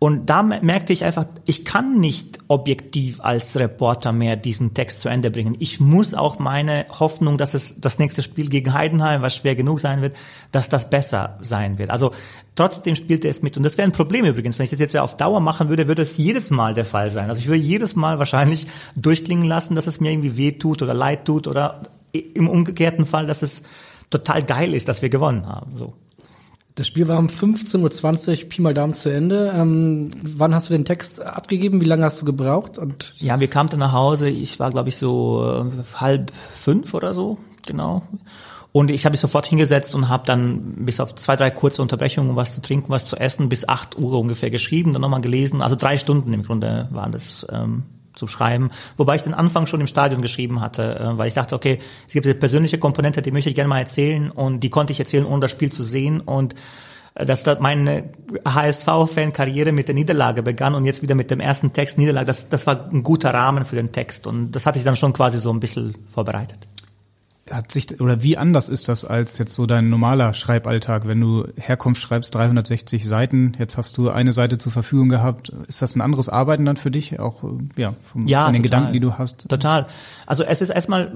[0.00, 5.08] Und da merkte ich einfach, ich kann nicht objektiv als Reporter mehr diesen Text zu
[5.08, 5.56] Ende bringen.
[5.58, 9.80] Ich muss auch meine Hoffnung, dass es das nächste Spiel gegen Heidenheim, was schwer genug
[9.80, 10.14] sein wird,
[10.52, 11.90] dass das besser sein wird.
[11.90, 12.12] Also
[12.54, 13.56] trotzdem spielte es mit.
[13.56, 14.60] Und das wäre ein Problem übrigens.
[14.60, 17.10] Wenn ich das jetzt ja auf Dauer machen würde, würde es jedes Mal der Fall
[17.10, 17.28] sein.
[17.28, 20.94] Also ich würde jedes Mal wahrscheinlich durchklingen lassen, dass es mir irgendwie weh tut oder
[20.94, 21.82] leid tut oder
[22.12, 23.64] im umgekehrten Fall, dass es
[24.10, 25.76] total geil ist, dass wir gewonnen haben.
[25.76, 25.94] So.
[26.78, 29.52] Das Spiel war um 15.20 Uhr Pi mal Daumen zu Ende.
[29.52, 31.80] Ähm, wann hast du den Text abgegeben?
[31.80, 32.78] Wie lange hast du gebraucht?
[32.78, 34.28] Und ja, wir kamen dann nach Hause.
[34.28, 37.36] Ich war, glaube ich, so äh, halb fünf oder so,
[37.66, 38.02] genau.
[38.70, 42.36] Und ich habe mich sofort hingesetzt und habe dann bis auf zwei, drei kurze Unterbrechungen,
[42.36, 45.62] was zu trinken, was zu essen, bis acht Uhr ungefähr geschrieben, dann nochmal gelesen.
[45.62, 47.82] Also drei Stunden im Grunde waren das ähm,
[48.18, 48.70] zum Schreiben.
[48.96, 52.12] Wobei ich den Anfang schon im Stadion geschrieben hatte, äh, weil ich dachte, okay, es
[52.12, 55.24] gibt eine persönliche Komponente, die möchte ich gerne mal erzählen und die konnte ich erzählen,
[55.24, 56.20] ohne das Spiel zu sehen.
[56.20, 56.54] Und
[57.14, 58.10] äh, dass da meine
[58.46, 62.66] HSV-Fan-Karriere mit der Niederlage begann und jetzt wieder mit dem ersten Text Niederlage, das, das
[62.66, 64.26] war ein guter Rahmen für den Text.
[64.26, 66.68] Und das hatte ich dann schon quasi so ein bisschen vorbereitet
[67.50, 71.46] hat sich oder wie anders ist das als jetzt so dein normaler Schreiballtag, wenn du
[71.56, 76.00] Herkunft schreibst 360 Seiten, jetzt hast du eine Seite zur Verfügung gehabt, ist das ein
[76.00, 77.42] anderes Arbeiten dann für dich auch
[77.76, 79.48] ja, vom, ja von den total, Gedanken, die du hast?
[79.48, 79.86] Total.
[80.26, 81.12] Also es ist erstmal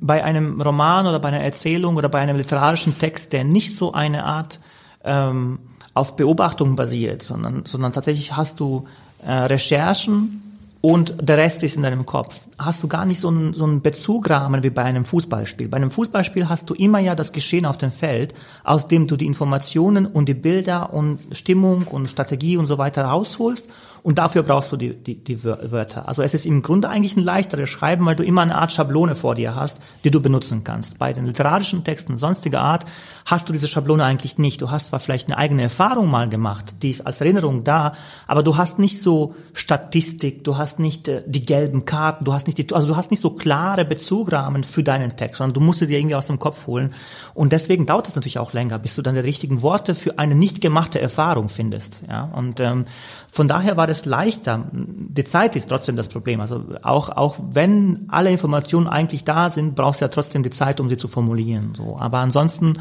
[0.00, 3.92] bei einem Roman oder bei einer Erzählung oder bei einem literarischen Text, der nicht so
[3.92, 4.60] eine Art
[5.04, 5.58] ähm,
[5.94, 8.86] auf Beobachtung basiert, sondern sondern tatsächlich hast du
[9.24, 10.43] äh, Recherchen
[10.84, 12.38] und der Rest ist in deinem Kopf.
[12.58, 15.68] Hast du gar nicht so einen, so einen Bezugrahmen wie bei einem Fußballspiel.
[15.68, 19.16] Bei einem Fußballspiel hast du immer ja das Geschehen auf dem Feld, aus dem du
[19.16, 23.66] die Informationen und die Bilder und Stimmung und Strategie und so weiter rausholst
[24.04, 26.06] und dafür brauchst du die, die, die Wörter.
[26.06, 29.14] Also es ist im Grunde eigentlich ein leichteres Schreiben, weil du immer eine Art Schablone
[29.14, 30.98] vor dir hast, die du benutzen kannst.
[30.98, 32.84] Bei den literarischen Texten sonstiger Art
[33.24, 34.60] hast du diese Schablone eigentlich nicht.
[34.60, 37.94] Du hast zwar vielleicht eine eigene Erfahrung mal gemacht, die ist als Erinnerung da,
[38.26, 42.46] aber du hast nicht so Statistik, du hast nicht äh, die gelben Karten, du hast
[42.46, 45.80] nicht die, also du hast nicht so klare Bezugrahmen für deinen Text, sondern du musst
[45.80, 46.94] sie dir irgendwie aus dem Kopf holen.
[47.34, 50.34] Und deswegen dauert es natürlich auch länger, bis du dann die richtigen Worte für eine
[50.34, 52.02] nicht gemachte Erfahrung findest.
[52.08, 52.84] Ja, und ähm,
[53.30, 54.64] von daher war das leichter.
[54.72, 56.40] Die Zeit ist trotzdem das Problem.
[56.40, 60.80] Also auch, auch wenn alle Informationen eigentlich da sind, brauchst du ja trotzdem die Zeit,
[60.80, 61.74] um sie zu formulieren.
[61.76, 61.96] So.
[61.98, 62.74] Aber ansonsten,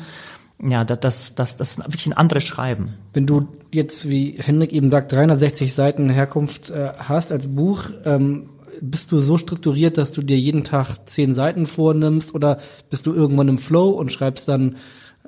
[0.61, 2.95] ja, das, das, das, das ist wirklich ein anderes Schreiben.
[3.13, 8.49] Wenn du jetzt, wie Henrik eben sagt, 360 Seiten Herkunft äh, hast als Buch, ähm,
[8.81, 13.13] bist du so strukturiert, dass du dir jeden Tag zehn Seiten vornimmst oder bist du
[13.13, 14.77] irgendwann im Flow und schreibst dann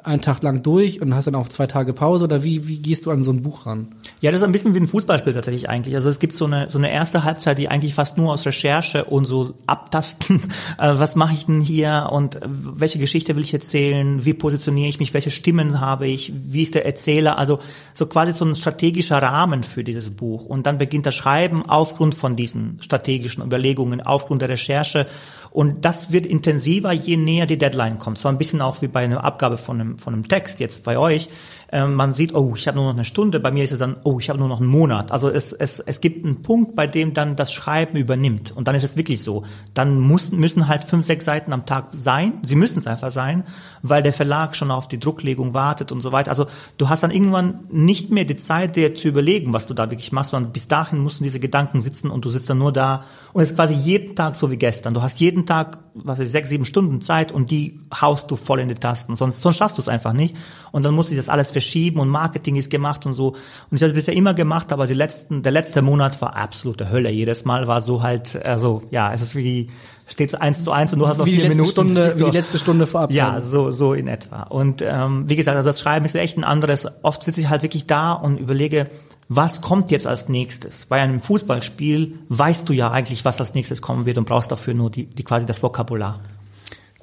[0.06, 3.06] einen Tag lang durch und hast dann auch zwei Tage Pause oder wie, wie gehst
[3.06, 3.96] du an so ein Buch ran?
[4.22, 5.96] Ja, das ist ein bisschen wie ein Fußballspiel tatsächlich eigentlich.
[5.96, 9.06] Also es gibt so eine, so eine erste Halbzeit, die eigentlich fast nur aus Recherche
[9.06, 10.42] und so abtasten,
[10.80, 15.00] äh, was mache ich denn hier und welche Geschichte will ich erzählen, wie positioniere ich
[15.00, 17.60] mich, welche Stimmen habe ich, wie ist der Erzähler, also
[17.94, 20.46] so quasi so ein strategischer Rahmen für dieses Buch.
[20.46, 25.08] Und dann beginnt das Schreiben aufgrund von diesen strategischen Überlegungen, aufgrund der Recherche
[25.56, 28.18] und das wird intensiver, je näher die Deadline kommt.
[28.20, 30.98] So ein bisschen auch wie bei einer Abgabe von einem, von einem Text jetzt bei
[30.98, 31.30] euch.
[31.72, 33.40] Ähm, man sieht, oh, ich habe nur noch eine Stunde.
[33.40, 35.12] Bei mir ist es dann, oh, ich habe nur noch einen Monat.
[35.12, 38.56] Also es, es, es gibt einen Punkt, bei dem dann das Schreiben übernimmt.
[38.56, 39.44] Und dann ist es wirklich so.
[39.74, 42.34] Dann muss, müssen halt fünf, sechs Seiten am Tag sein.
[42.44, 43.44] Sie müssen es einfach sein,
[43.82, 46.30] weil der Verlag schon auf die Drucklegung wartet und so weiter.
[46.30, 46.48] Also
[46.78, 50.12] du hast dann irgendwann nicht mehr die Zeit, dir zu überlegen, was du da wirklich
[50.12, 53.44] machst, sondern bis dahin mussten diese Gedanken sitzen und du sitzt dann nur da und
[53.44, 54.94] es ist quasi jeden Tag so wie gestern.
[54.94, 58.62] Du hast jeden Tag, was ist, sechs, sieben Stunden Zeit und die haust du voll
[58.62, 59.18] in die Tasten.
[59.18, 60.38] Sonst, sonst schaffst du es einfach nicht.
[60.72, 63.30] Und dann muss ich das alles verschieben und Marketing ist gemacht und so.
[63.30, 66.92] Und ich habe es bisher immer gemacht, aber die letzten, der letzte Monat war absolute
[66.92, 67.10] Hölle.
[67.10, 69.70] Jedes Mal war so halt, also, ja, es ist wie,
[70.06, 71.70] steht eins zu eins und du hast noch wie vier Minuten.
[71.70, 73.10] Stunde, wie die letzte Stunde vorab.
[73.10, 74.44] Ja, so, so in etwa.
[74.44, 76.88] Und ähm, wie gesagt, also das Schreiben ist echt ein anderes.
[77.04, 78.90] Oft sitze ich halt wirklich da und überlege,
[79.30, 80.88] was kommt jetzt als nächstes?
[80.88, 84.74] Bei einem Fußballspiel weißt du ja eigentlich, was als nächstes kommen wird und brauchst dafür
[84.74, 86.20] nur die, die quasi das Vokabular.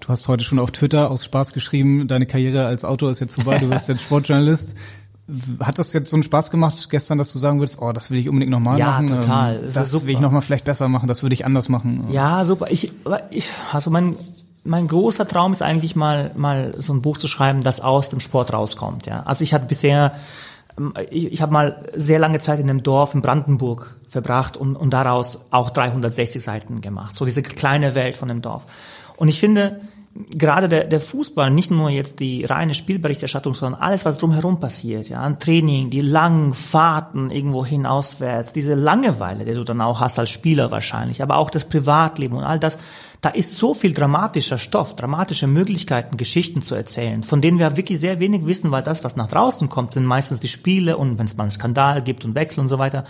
[0.02, 3.34] Du hast heute schon auf Twitter aus Spaß geschrieben, deine Karriere als Autor ist jetzt
[3.34, 4.74] vorbei, du wirst jetzt Sportjournalist.
[5.60, 8.18] Hat das jetzt so einen Spaß gemacht gestern, dass du sagen würdest, oh, das will
[8.18, 9.08] ich unbedingt nochmal ja, machen?
[9.08, 9.56] Ja, total.
[9.56, 12.08] Ähm, das, will ich nochmal vielleicht besser machen, das würde ich anders machen.
[12.10, 12.66] Ja, super.
[12.70, 12.92] Ich,
[13.30, 14.16] ich also mein,
[14.64, 18.18] mein großer Traum ist eigentlich mal, mal so ein Buch zu schreiben, das aus dem
[18.18, 19.06] Sport rauskommt.
[19.06, 20.12] Ja, also ich hatte bisher
[20.78, 24.76] ähm, ich, ich habe mal sehr lange Zeit in einem Dorf in Brandenburg verbracht und,
[24.76, 27.16] und daraus auch 360 Seiten gemacht.
[27.16, 28.66] So diese kleine Welt von dem Dorf.
[29.16, 29.80] Und ich finde,
[30.14, 35.08] gerade der, der Fußball, nicht nur jetzt die reine Spielberichterstattung, sondern alles, was drumherum passiert,
[35.08, 40.18] ja, ein Training, die langen Fahrten irgendwo hinauswärts, diese Langeweile, die du dann auch hast
[40.18, 42.76] als Spieler wahrscheinlich, aber auch das Privatleben und all das,
[43.22, 47.98] da ist so viel dramatischer Stoff, dramatische Möglichkeiten, Geschichten zu erzählen, von denen wir wirklich
[47.98, 51.26] sehr wenig wissen, weil das, was nach draußen kommt, sind meistens die Spiele und wenn
[51.26, 53.04] es mal einen Skandal gibt und Wechsel und so weiter.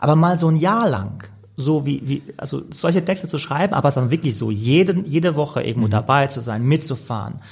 [0.00, 3.90] Aber mal so ein Jahr lang, so wie, wie, also solche Texte zu schreiben, aber
[3.90, 5.92] dann wirklich so jeden, jede Woche irgendwo mhm.
[5.92, 7.42] dabei zu sein, mitzufahren.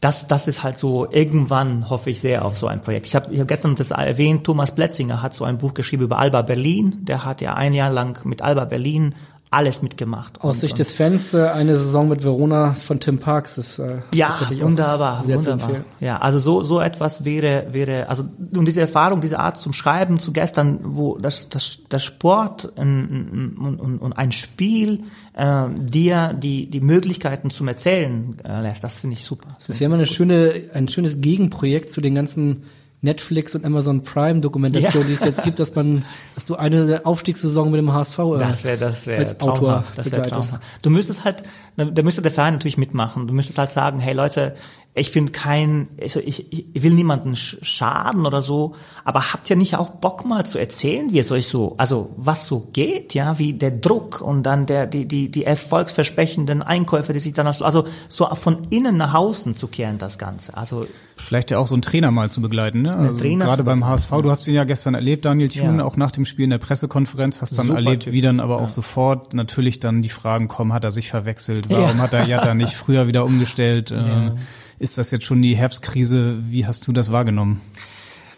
[0.00, 3.06] Das, das ist halt so, irgendwann hoffe ich sehr auf so ein Projekt.
[3.06, 6.18] Ich habe ich hab gestern das erwähnt, Thomas Pletzinger hat so ein Buch geschrieben über
[6.18, 7.04] Alba Berlin.
[7.04, 9.14] Der hat ja ein Jahr lang mit Alba Berlin
[9.50, 10.40] alles mitgemacht.
[10.42, 14.36] Aus Sicht des Fans äh, eine Saison mit Verona von Tim Parks ist äh, ja
[14.60, 15.84] wunderbar, sehr wunderbar.
[16.00, 20.18] Ja, also so so etwas wäre wäre also und diese Erfahrung, diese Art zum Schreiben
[20.18, 25.04] zu gestern, wo das das der Sport und, und, und ein Spiel
[25.34, 29.54] äh, dir die die Möglichkeiten zum Erzählen äh, lässt, das finde ich super.
[29.58, 32.64] Das, das wäre mal eine schöne ein schönes Gegenprojekt zu den ganzen
[33.02, 35.08] Netflix und Amazon Prime Dokumentation, ja.
[35.08, 36.04] die es jetzt gibt, dass man,
[36.34, 40.10] dass du eine Aufstiegssaison mit dem HSV äh, das wäre, das wäre als Autor das
[40.10, 40.62] wäre traumhaft.
[40.82, 41.42] Du müsstest halt,
[41.76, 43.26] da müsste der Verein natürlich mitmachen.
[43.26, 44.54] Du müsstest halt sagen, hey Leute,
[44.98, 49.76] ich bin kein, also ich, ich will niemanden schaden oder so, aber habt ihr nicht
[49.76, 53.52] auch Bock mal zu erzählen, wie es euch so, also was so geht, ja, wie
[53.52, 58.26] der Druck und dann der, die, die, die erfolgsversprechenden Einkäufe, die sich dann, also so
[58.34, 60.56] von innen nach außen zu kehren, das Ganze.
[60.56, 60.86] Also
[61.26, 62.94] Vielleicht ja auch so einen Trainer mal zu begleiten, ne?
[62.94, 65.84] Also gerade beim HSV, du hast ihn ja gestern erlebt, Daniel Thune, ja.
[65.84, 68.12] auch nach dem Spiel in der Pressekonferenz, hast dann Super erlebt, typ.
[68.12, 68.64] wie dann aber ja.
[68.64, 72.02] auch sofort natürlich dann die Fragen kommen, hat er sich verwechselt, warum ja.
[72.04, 73.90] hat er Jatta nicht früher wieder umgestellt?
[73.90, 74.34] Äh,
[74.78, 76.36] ist das jetzt schon die Herbstkrise?
[76.46, 77.60] Wie hast du das wahrgenommen?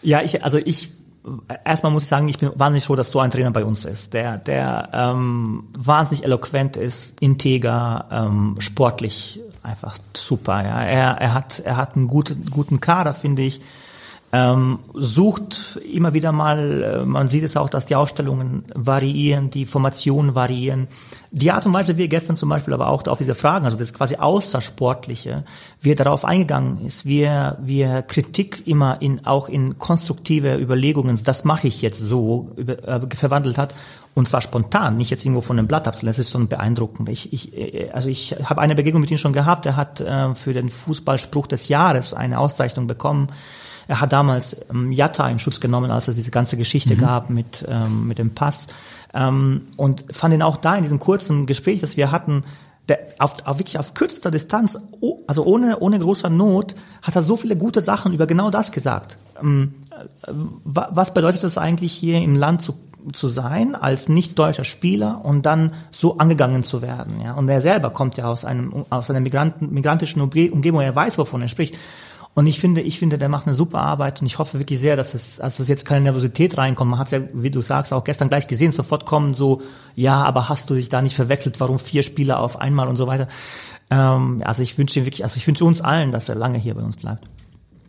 [0.01, 0.93] Ja, ich, also ich
[1.67, 4.15] erstmal muss ich sagen, ich bin wahnsinnig froh, dass so ein Trainer bei uns ist,
[4.15, 10.65] der, der ähm, wahnsinnig eloquent ist, integer, ähm, sportlich einfach super.
[10.65, 10.83] Ja.
[10.83, 13.61] Er, er hat, er hat einen guten, guten Kader, finde ich
[14.31, 19.65] ähm, sucht immer wieder mal, äh, man sieht es auch, dass die Aufstellungen variieren, die
[19.65, 20.89] Formationen variieren.
[21.31, 23.79] Die Art und Weise, wie er gestern zum Beispiel aber auch auf diese Fragen, also
[23.79, 25.45] das quasi Außersportliche,
[25.81, 30.57] wie er darauf eingegangen ist, wie er, wie er Kritik immer in, auch in konstruktive
[30.59, 33.75] Überlegungen, das mache ich jetzt so, über, äh, verwandelt hat.
[34.15, 36.19] Und zwar spontan, nicht jetzt irgendwo von einem Blatt abzulesen.
[36.19, 37.09] Das ist schon beeindruckend.
[37.09, 39.65] Ich, ich, äh, also ich habe eine Begegnung mit ihm schon gehabt.
[39.65, 43.29] Er hat äh, für den Fußballspruch des Jahres eine Auszeichnung bekommen.
[43.89, 46.99] Er hat damals ähm, Jatta in Schutz genommen, als es diese ganze Geschichte mhm.
[46.99, 48.69] gab mit, ähm, mit dem Pass.
[49.13, 52.45] Ähm, und fand ihn auch da in diesem kurzen Gespräch, das wir hatten,
[52.89, 54.79] der auf, auf wirklich auf kürzester Distanz,
[55.27, 59.19] also ohne, ohne großer Not, hat er so viele gute Sachen über genau das gesagt.
[59.43, 60.33] Ähm, äh,
[60.65, 62.75] was bedeutet es eigentlich hier im Land zu
[63.13, 67.21] zu sein als nicht deutscher Spieler und dann so angegangen zu werden.
[67.21, 67.35] Ja?
[67.35, 71.43] Und er selber kommt ja aus einem aus einer Migranten, migrantischen Umgebung, er weiß, wovon
[71.43, 71.77] er spricht.
[72.35, 74.95] Und ich finde, ich finde, der macht eine super Arbeit und ich hoffe wirklich sehr,
[74.95, 76.91] dass es, dass es jetzt keine Nervosität reinkommt.
[76.91, 79.63] Man hat ja, wie du sagst, auch gestern gleich gesehen, sofort kommen so,
[79.97, 81.59] ja, aber hast du dich da nicht verwechselt?
[81.59, 83.27] Warum vier Spieler auf einmal und so weiter?
[83.91, 86.75] Ähm, also ich wünsche ihm wirklich, also ich wünsche uns allen, dass er lange hier
[86.75, 87.29] bei uns bleibt.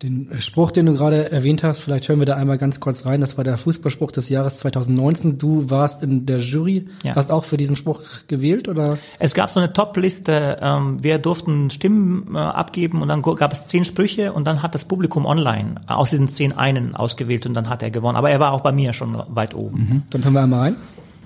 [0.02, 3.20] Den Spruch, den du gerade erwähnt hast, vielleicht hören wir da einmal ganz kurz rein.
[3.20, 5.38] Das war der Fußballspruch des Jahres 2019.
[5.38, 7.16] Du warst in der Jury, ja.
[7.16, 8.98] hast auch für diesen Spruch gewählt oder?
[9.20, 10.60] Es gab so eine Top-Liste.
[10.62, 14.74] Ähm, wir durften Stimmen äh, abgeben und dann gab es zehn Sprüche und dann hat
[14.74, 18.16] das Publikum online aus diesen zehn einen ausgewählt und dann hat er gewonnen.
[18.16, 19.80] Aber er war auch bei mir schon weit oben.
[19.80, 20.04] Mhm.
[20.12, 20.76] Dann hören wir einmal rein.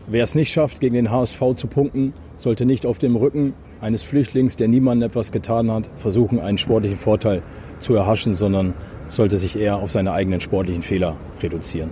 [0.07, 4.01] Wer es nicht schafft, gegen den HSV zu punkten, sollte nicht auf dem Rücken eines
[4.01, 7.43] Flüchtlings, der niemandem etwas getan hat, versuchen, einen sportlichen Vorteil
[7.84, 8.74] zu erhaschen, sondern
[9.10, 11.91] sollte sich eher auf seine eigenen sportlichen Fehler reduzieren.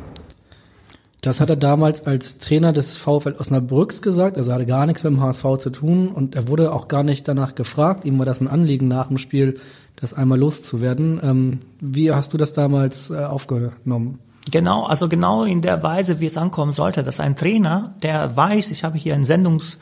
[1.21, 5.13] Das hat er damals als Trainer des VfL Osnabrücks gesagt, also hatte gar nichts mit
[5.13, 8.05] dem HSV zu tun und er wurde auch gar nicht danach gefragt.
[8.05, 9.59] Ihm war das ein Anliegen nach dem Spiel,
[9.95, 11.19] das einmal loszuwerden.
[11.23, 14.17] Ähm, wie hast du das damals äh, aufgenommen?
[14.49, 18.71] Genau, also genau in der Weise, wie es ankommen sollte, dass ein Trainer, der weiß,
[18.71, 19.77] ich habe hier einen Sendungs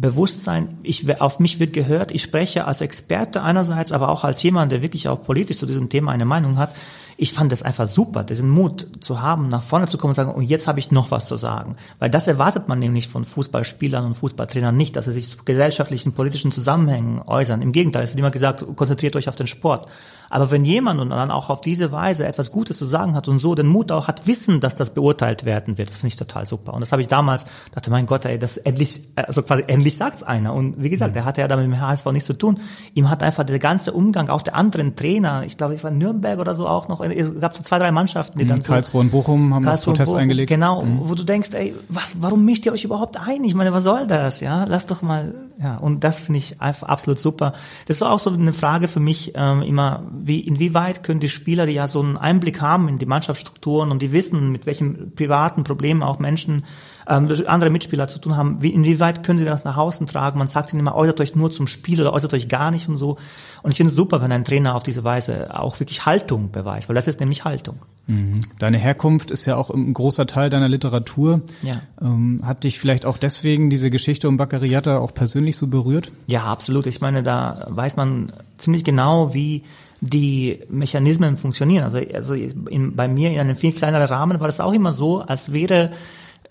[0.00, 4.70] Bewusstsein, ich, auf mich wird gehört, ich spreche als Experte einerseits, aber auch als jemand,
[4.70, 6.72] der wirklich auch politisch zu diesem Thema eine Meinung hat.
[7.20, 10.30] Ich fand es einfach super, diesen Mut zu haben, nach vorne zu kommen und sagen,
[10.30, 11.74] und jetzt habe ich noch was zu sagen.
[11.98, 16.12] Weil das erwartet man nämlich von Fußballspielern und Fußballtrainern nicht, dass sie sich zu gesellschaftlichen,
[16.12, 17.60] politischen Zusammenhängen äußern.
[17.60, 19.88] Im Gegenteil, es wird immer gesagt, konzentriert euch auf den Sport.
[20.30, 23.38] Aber wenn jemand und dann auch auf diese Weise etwas Gutes zu sagen hat und
[23.38, 26.46] so den Mut auch hat, wissen, dass das beurteilt werden wird, das finde ich total
[26.46, 26.74] super.
[26.74, 30.22] Und das habe ich damals, dachte, mein Gott, ey, das endlich, also quasi endlich sagt's
[30.22, 30.52] einer.
[30.52, 31.18] Und wie gesagt, mhm.
[31.18, 32.60] er hatte ja damit mit dem HSV nichts zu tun.
[32.94, 35.98] Ihm hat einfach der ganze Umgang, auch der anderen Trainer, ich glaube, ich war in
[35.98, 39.00] Nürnberg oder so auch noch, es gab so zwei, drei Mannschaften, die mhm, dann Karlsruhe
[39.00, 40.48] und Bochum haben Karlsruhe Protest Bochum, eingelegt.
[40.48, 41.00] Genau, mhm.
[41.02, 43.44] wo du denkst, ey, was, warum mischt ihr euch überhaupt ein?
[43.44, 44.40] Ich meine, was soll das?
[44.40, 47.52] Ja, lass doch mal, ja, und das finde ich einfach absolut super.
[47.86, 51.66] Das ist auch so eine Frage für mich ähm, immer, wie inwieweit können die Spieler,
[51.66, 55.64] die ja so einen Einblick haben in die Mannschaftsstrukturen und die wissen, mit welchen privaten
[55.64, 56.64] Problemen auch Menschen
[57.08, 60.38] ähm, andere Mitspieler zu tun haben, wie, inwieweit können sie das nach außen tragen?
[60.38, 62.98] Man sagt ihnen immer, äußert euch nur zum Spiel oder äußert euch gar nicht und
[62.98, 63.16] so.
[63.62, 66.88] Und ich finde es super, wenn ein Trainer auf diese Weise auch wirklich Haltung beweist,
[66.88, 67.76] weil das ist nämlich Haltung.
[68.08, 68.40] Mhm.
[68.58, 71.42] Deine Herkunft ist ja auch ein großer Teil deiner Literatur.
[71.62, 71.80] Ja.
[72.02, 76.10] Ähm, hat dich vielleicht auch deswegen diese Geschichte um Baccariata auch persönlich so berührt?
[76.26, 76.88] Ja, absolut.
[76.88, 79.62] Ich meine, da weiß man ziemlich genau, wie
[80.00, 81.84] die Mechanismen funktionieren.
[81.84, 85.20] Also, also in, bei mir in einem viel kleineren Rahmen war das auch immer so,
[85.20, 85.92] als wäre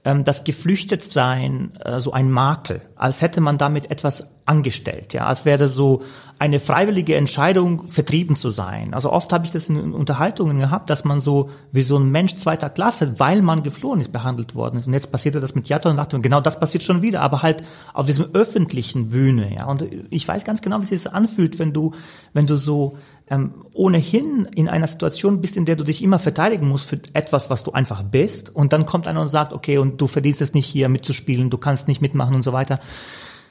[0.05, 5.45] ähm, das Geflüchtetsein äh, so ein Makel, als hätte man damit etwas angestellt, ja, als
[5.45, 6.03] wäre so
[6.39, 8.93] eine freiwillige Entscheidung, vertrieben zu sein.
[8.93, 12.37] Also oft habe ich das in Unterhaltungen gehabt, dass man so wie so ein Mensch
[12.37, 14.87] zweiter Klasse, weil man geflohen ist, behandelt worden ist.
[14.87, 17.63] Und jetzt passierte das mit Jatta und dachte, genau das passiert schon wieder, aber halt
[17.93, 19.65] auf diesem öffentlichen Bühne, ja.
[19.65, 21.93] Und ich weiß ganz genau, wie sich das anfühlt, wenn du,
[22.33, 22.97] wenn du so
[23.29, 27.49] ähm, ohnehin in einer Situation bist, in der du dich immer verteidigen musst für etwas,
[27.49, 30.53] was du einfach bist, und dann kommt einer und sagt, okay, und du verdienst es
[30.53, 32.79] nicht hier mitzuspielen, du kannst nicht mitmachen und so weiter.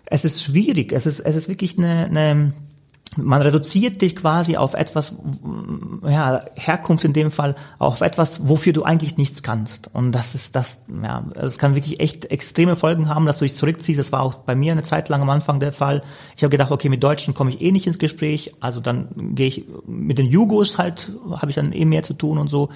[0.07, 2.53] Es ist schwierig, es ist, es ist wirklich eine, eine
[3.17, 5.15] man reduziert dich quasi auf etwas,
[6.07, 9.89] ja, Herkunft in dem Fall, auf etwas, wofür du eigentlich nichts kannst.
[9.95, 13.55] Und das ist das, ja, es kann wirklich echt extreme Folgen haben, dass du dich
[13.55, 13.99] zurückziehst.
[13.99, 16.03] Das war auch bei mir eine Zeit lang am Anfang der Fall.
[16.37, 19.49] Ich habe gedacht, okay, mit Deutschen komme ich eh nicht ins Gespräch, also dann gehe
[19.49, 22.71] ich mit den Jugos halt, habe ich dann eh mehr zu tun und so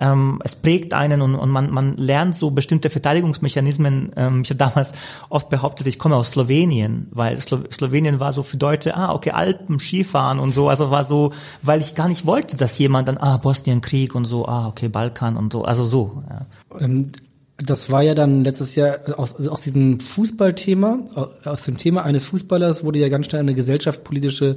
[0.00, 4.12] ähm, es prägt einen und, und man, man lernt so bestimmte Verteidigungsmechanismen.
[4.16, 4.92] Ähm, ich habe damals
[5.28, 9.30] oft behauptet, ich komme aus Slowenien, weil Slo Slowenien war so für Deutsche, ah, okay,
[9.30, 10.68] Alpen, Skifahren und so.
[10.68, 11.32] Also war so,
[11.62, 15.36] weil ich gar nicht wollte, dass jemand dann, ah, Bosnienkrieg und so, ah, okay, Balkan
[15.36, 16.22] und so, also so.
[16.28, 16.46] Ja.
[16.80, 17.12] Ähm,
[17.58, 20.98] das war ja dann letztes Jahr aus, aus diesem Fußballthema,
[21.44, 24.56] aus dem Thema eines Fußballers wurde ja ganz schnell eine gesellschaftspolitische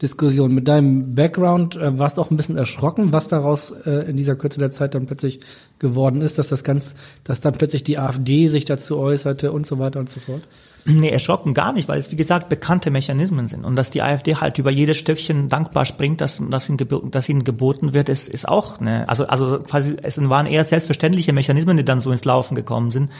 [0.00, 0.54] Diskussion.
[0.54, 4.36] Mit deinem Background äh, warst du auch ein bisschen erschrocken, was daraus äh, in dieser
[4.36, 5.40] Kürze der Zeit dann plötzlich
[5.78, 6.94] geworden ist, dass das ganz,
[7.24, 10.42] dass dann plötzlich die AfD sich dazu äußerte und so weiter und so fort.
[10.98, 14.36] Nee, erschrocken gar nicht, weil es wie gesagt bekannte Mechanismen sind und dass die AfD
[14.36, 18.28] halt über jedes Stückchen dankbar springt, dass, dass, ihnen, geboten, dass ihnen geboten wird, ist,
[18.28, 22.24] ist auch ne, also also quasi es waren eher selbstverständliche Mechanismen, die dann so ins
[22.24, 23.10] Laufen gekommen sind.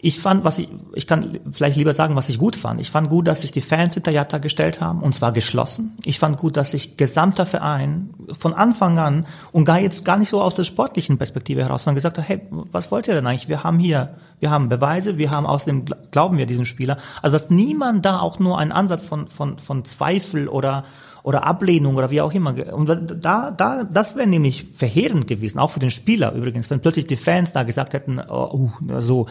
[0.00, 2.80] Ich fand, was ich ich kann vielleicht lieber sagen, was ich gut fand.
[2.80, 5.98] Ich fand gut, dass sich die Fans hinter Jatta gestellt haben und zwar geschlossen.
[6.04, 10.30] Ich fand gut, dass sich gesamter Verein von Anfang an und gar jetzt gar nicht
[10.30, 13.48] so aus der sportlichen Perspektive heraus, sondern gesagt hat, hey, was wollt ihr denn eigentlich?
[13.48, 16.98] Wir haben hier, wir haben Beweise, wir haben außerdem glauben wir diesen Spieler.
[17.22, 20.84] Also dass niemand da auch nur einen Ansatz von, von, von Zweifel oder,
[21.22, 22.54] oder Ablehnung oder wie auch immer.
[22.72, 27.06] Und da, da, das wäre nämlich verheerend gewesen, auch für den Spieler übrigens, wenn plötzlich
[27.06, 29.26] die Fans da gesagt hätten, oh, uh, so,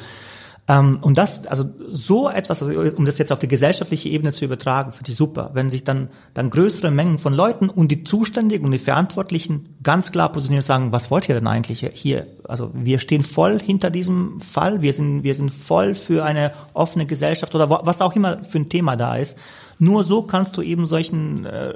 [0.70, 4.92] ähm, und das, also so etwas, um das jetzt auf die gesellschaftliche Ebene zu übertragen,
[4.92, 8.72] finde ich super, wenn sich dann, dann größere Mengen von Leuten und die Zuständigen und
[8.72, 12.28] die Verantwortlichen ganz klar positionieren und sagen, was wollt ihr denn eigentlich hier?
[12.44, 17.06] Also wir stehen voll hinter diesem Fall, wir sind, wir sind voll für eine offene
[17.06, 19.38] Gesellschaft oder was auch immer für ein Thema da ist.
[19.80, 21.76] Nur so kannst du eben solchen äh,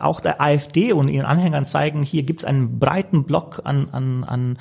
[0.00, 4.24] auch der AfD und ihren Anhängern zeigen, hier gibt es einen breiten Block an, an,
[4.24, 4.58] an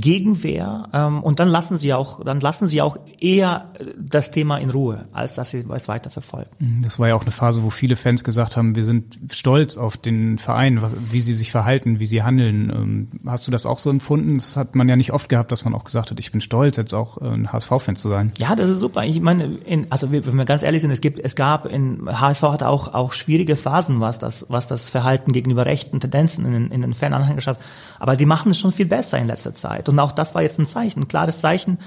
[0.00, 4.70] Gegenwehr ähm, und dann lassen sie auch, dann lassen sie auch eher das Thema in
[4.70, 6.50] Ruhe, als dass sie es weiter verfolgen.
[6.58, 9.76] Mhm, das war ja auch eine Phase, wo viele Fans gesagt haben, wir sind stolz
[9.76, 12.70] auf den Verein, wie sie sich verhalten, wie sie handeln.
[12.70, 14.36] Ähm, hast du das auch so empfunden?
[14.36, 16.76] Das hat man ja nicht oft gehabt, dass man auch gesagt hat, ich bin stolz,
[16.76, 18.32] jetzt auch ein HSV-Fan zu sein.
[18.38, 19.04] Ja, das ist super.
[19.04, 22.42] Ich meine, in, also wenn wir ganz ehrlich sind, es gibt, es gab in HSV
[22.42, 26.82] hat auch auch schwierige Phasen, was das was das Verhalten gegenüber rechten Tendenzen in, in
[26.82, 27.60] den Fananhängerschaft.
[27.98, 29.85] Aber die machen es schon viel besser in letzter Zeit.
[29.88, 31.78] Und auch das war jetzt ein Zeichen, ein klares Zeichen.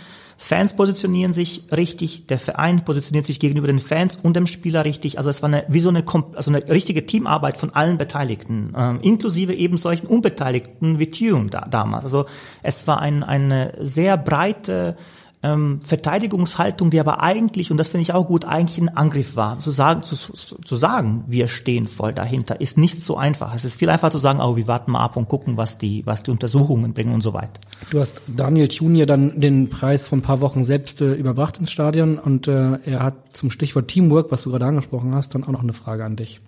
[0.41, 5.17] Fans positionieren sich richtig, der Verein positioniert sich gegenüber den Fans und dem Spieler richtig.
[5.17, 8.99] Also es war eine, wie so eine, also eine richtige Teamarbeit von allen Beteiligten, ähm,
[9.01, 12.05] inklusive eben solchen Unbeteiligten wie Tune da, damals.
[12.05, 12.25] Also
[12.63, 14.95] es war ein, eine sehr breite
[15.41, 19.59] ähm, Verteidigungshaltung, die aber eigentlich, und das finde ich auch gut, eigentlich ein Angriff war.
[19.59, 23.55] Zu sagen, zu, zu sagen, wir stehen voll dahinter, ist nicht so einfach.
[23.55, 26.05] Es ist viel einfacher zu sagen, oh, wir warten mal ab und gucken, was die,
[26.05, 27.53] was die Untersuchungen bringen und so weiter.
[27.89, 31.71] Du hast Daniel Thun dann den Preis vor ein paar Wochen selbst äh, überbracht ins
[31.71, 35.51] Stadion und äh, er hat zum Stichwort Teamwork, was du gerade angesprochen hast, dann auch
[35.51, 36.41] noch eine Frage an dich.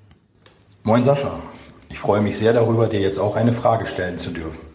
[0.84, 1.40] Moin Sascha.
[1.90, 4.71] Ich freue mich sehr darüber, dir jetzt auch eine Frage stellen zu dürfen.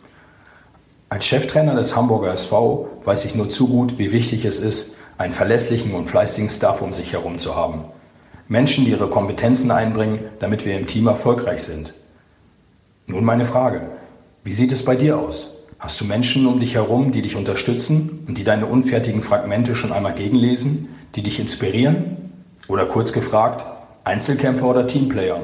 [1.09, 5.33] Als Cheftrainer des Hamburger SV weiß ich nur zu gut, wie wichtig es ist, einen
[5.33, 7.85] verlässlichen und fleißigen Staff um sich herum zu haben.
[8.49, 11.95] Menschen, die ihre Kompetenzen einbringen, damit wir im Team erfolgreich sind.
[13.07, 13.83] Nun meine Frage.
[14.43, 15.55] Wie sieht es bei dir aus?
[15.79, 19.93] Hast du Menschen um dich herum, die dich unterstützen und die deine unfertigen Fragmente schon
[19.93, 22.33] einmal gegenlesen, die dich inspirieren?
[22.67, 23.65] Oder kurz gefragt,
[24.03, 25.41] Einzelkämpfer oder Teamplayer?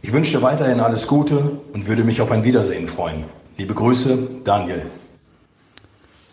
[0.00, 3.24] Ich wünsche dir weiterhin alles Gute und würde mich auf ein Wiedersehen freuen.
[3.58, 4.82] Liebe Grüße, Daniel.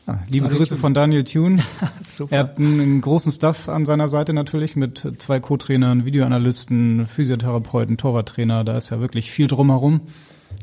[0.09, 0.81] Ja, liebe Daniel Grüße Thun.
[0.81, 1.63] von Daniel Thune.
[2.31, 8.63] er hat einen großen Staff an seiner Seite natürlich mit zwei Co-Trainern, Videoanalysten, Physiotherapeuten, Torwarttrainer.
[8.63, 10.01] Da ist ja wirklich viel drumherum.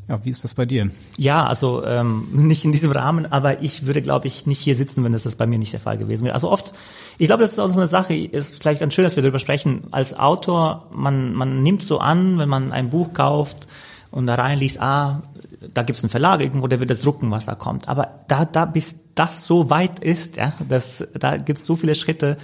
[0.08, 0.90] Ja, wie ist das bei dir?
[1.16, 5.04] Ja, also ähm, nicht in diesem Rahmen, aber ich würde, glaube ich, nicht hier sitzen,
[5.04, 6.34] wenn das, das bei mir nicht der Fall gewesen wäre.
[6.34, 6.72] Also oft,
[7.18, 9.38] ich glaube, das ist auch so eine Sache, ist vielleicht ganz schön, dass wir darüber
[9.38, 9.84] sprechen.
[9.92, 13.68] Als Autor, man, man nimmt so an, wenn man ein Buch kauft
[14.10, 15.22] und da reinliest, ah,
[15.72, 17.88] da gibt es einen Verlag irgendwo, der wird das drucken, was da kommt.
[17.88, 21.96] Aber da, da bis das so weit ist, ja, das, da gibt es so viele
[21.96, 22.36] Schritte,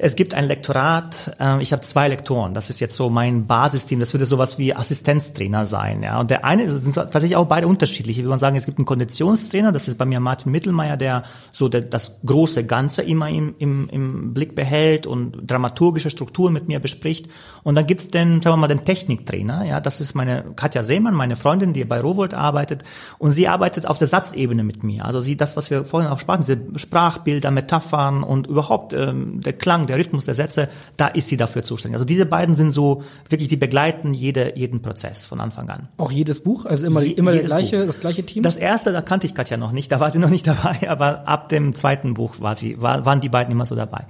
[0.00, 3.98] es gibt ein Lektorat, äh, ich habe zwei Lektoren, das ist jetzt so mein Basisteam,
[3.98, 6.04] das würde sowas wie Assistenztrainer sein.
[6.04, 6.20] Ja.
[6.20, 8.22] Und der eine sind tatsächlich auch beide unterschiedliche.
[8.22, 11.68] Wie man sagen, es gibt einen Konditionstrainer, das ist bei mir Martin Mittelmeier, der so
[11.68, 16.78] der, das große Ganze immer im, im, im Blick behält und dramaturgische Strukturen mit mir
[16.78, 17.28] bespricht.
[17.64, 21.14] Und dann gibt's den, sagen wir mal, den Techniktrainer, ja, das ist meine Katja Seemann,
[21.14, 22.84] meine Freundin, die bei Rowold arbeitet.
[23.18, 25.04] Und sie arbeitet auf der Satzebene mit mir.
[25.04, 29.54] Also sie, das, was wir vorhin auch sprachen, diese Sprachbilder, Metaphern und überhaupt ähm, der
[29.54, 31.94] Klang, der Rhythmus der Sätze, da ist sie dafür zuständig.
[31.96, 35.88] Also diese beiden sind so wirklich, die begleiten jede, jeden Prozess von Anfang an.
[35.96, 38.42] Auch jedes Buch, also immer, Je, immer der gleiche, das gleiche Team?
[38.42, 41.26] Das erste, da kannte ich Katja noch nicht, da war sie noch nicht dabei, aber
[41.26, 44.06] ab dem zweiten Buch war sie, war, waren die beiden immer so dabei.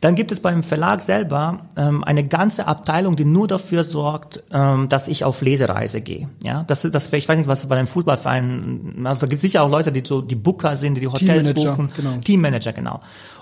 [0.00, 4.88] Dann gibt es beim Verlag selber ähm, eine ganze Abteilung, die nur dafür sorgt, ähm,
[4.88, 6.28] dass ich auf Lesereise gehe.
[6.42, 9.64] Ja, das, das, ich weiß nicht, was bei einem Fußballverein, also da gibt es sicher
[9.64, 11.90] auch Leute, die so die Booker sind, die die Hotels buchen.
[11.96, 12.10] Genau.
[12.24, 13.00] Teammanager, genau.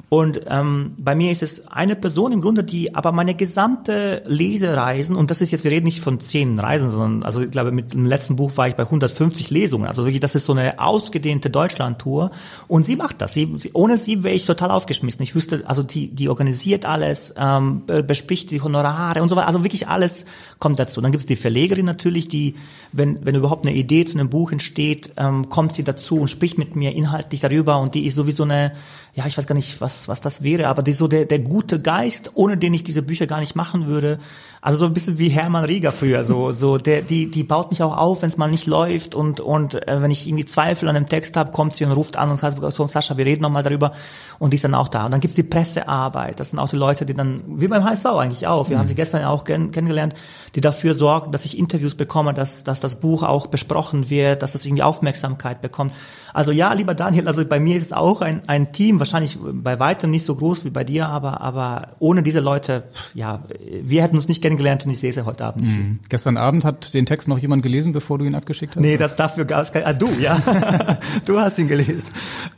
[0.08, 5.16] Und ähm, bei mir ist es eine Person im Grunde, die aber meine gesamte Lesereisen,
[5.16, 7.92] und das ist jetzt, wir reden nicht von zehn Reisen, sondern, also ich glaube, mit
[7.92, 9.88] dem letzten Buch war ich bei 150 Lesungen.
[9.88, 12.30] Also wirklich, das ist so eine ausgedehnte Deutschland-Tour.
[12.68, 13.32] Und sie macht das.
[13.32, 15.22] Sie, sie, ohne sie wäre ich total aufgeschmissen.
[15.24, 19.48] Ich wüsste, also die, die organisiert alles, ähm, bespricht die Honorare und so weiter.
[19.48, 20.24] Also wirklich alles
[20.60, 21.00] kommt dazu.
[21.00, 22.54] Dann gibt es die Verlegerin natürlich, die,
[22.92, 26.58] wenn, wenn überhaupt eine Idee zu einem Buch entsteht, ähm, kommt sie dazu und spricht
[26.58, 28.72] mit mir inhaltlich darüber und die ist sowieso eine,
[29.14, 31.80] ja, ich weiß gar nicht, was, was das wäre, aber die so der, der gute
[31.80, 34.18] Geist, ohne den ich diese Bücher gar nicht machen würde.
[34.66, 37.84] Also so ein bisschen wie Hermann Rieger früher, so, so der, die, die baut mich
[37.84, 40.96] auch auf, wenn es mal nicht läuft und und äh, wenn ich irgendwie Zweifel an
[40.96, 43.50] dem Text habe, kommt sie und ruft an und sagt, so Sascha, wir reden noch
[43.50, 43.92] mal darüber
[44.40, 45.04] und die ist dann auch da.
[45.04, 48.06] Und dann gibt's die Pressearbeit, das sind auch die Leute, die dann, wie beim HSV
[48.06, 48.80] eigentlich auch, wir mhm.
[48.80, 50.14] haben sie gestern auch kenn kennengelernt,
[50.56, 54.56] die dafür sorgen, dass ich Interviews bekomme, dass, dass das Buch auch besprochen wird, dass
[54.56, 55.92] es irgendwie Aufmerksamkeit bekommt.
[56.34, 59.78] Also ja, lieber Daniel, also bei mir ist es auch ein, ein Team, wahrscheinlich bei
[59.78, 63.44] weitem nicht so groß wie bei dir, aber, aber ohne diese Leute, ja,
[63.80, 64.55] wir hätten uns nicht kennengelernt
[64.86, 65.76] und ich sehe ja heute Abend nicht.
[65.76, 65.98] Mhm.
[66.08, 68.82] Gestern Abend hat den Text noch jemand gelesen, bevor du ihn abgeschickt hast?
[68.82, 70.38] Nee, das dafür gab es kein, ah, du, ja.
[71.24, 72.04] du hast ihn gelesen.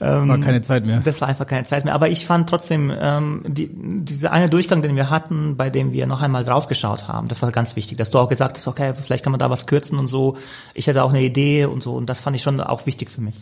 [0.00, 1.00] Ähm, war keine Zeit mehr.
[1.00, 1.94] Das war einfach keine Zeit mehr.
[1.94, 6.06] Aber ich fand trotzdem, ähm, die, dieser eine Durchgang, den wir hatten, bei dem wir
[6.06, 9.24] noch einmal draufgeschaut haben, das war ganz wichtig, dass du auch gesagt hast, okay, vielleicht
[9.24, 10.36] kann man da was kürzen und so.
[10.74, 13.20] Ich hatte auch eine Idee und so und das fand ich schon auch wichtig für
[13.20, 13.34] mich.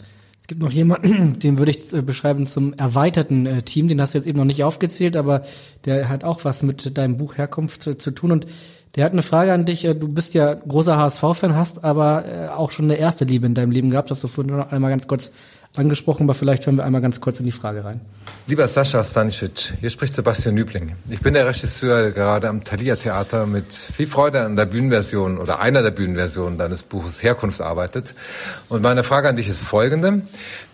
[0.46, 3.88] Es gibt noch jemanden, den würde ich äh, beschreiben zum erweiterten äh, Team.
[3.88, 5.42] Den hast du jetzt eben noch nicht aufgezählt, aber
[5.86, 8.30] der hat auch was mit deinem Buch Herkunft zu, zu tun.
[8.30, 8.46] Und
[8.94, 9.84] der hat eine Frage an dich.
[9.84, 13.72] Äh, du bist ja großer HSV-Fan, hast aber auch schon eine erste Liebe in deinem
[13.72, 14.12] Leben gehabt.
[14.12, 15.32] Hast du vorhin noch einmal ganz kurz
[15.78, 18.00] angesprochen, aber vielleicht hören wir einmal ganz kurz in die Frage rein.
[18.46, 20.94] Lieber Sascha Stanisic, hier spricht Sebastian Nübling.
[21.08, 25.38] Ich bin der Regisseur der gerade am Thalia Theater mit viel Freude an der Bühnenversion
[25.38, 28.14] oder einer der Bühnenversionen deines Buches Herkunft arbeitet.
[28.68, 30.22] Und meine Frage an dich ist folgende.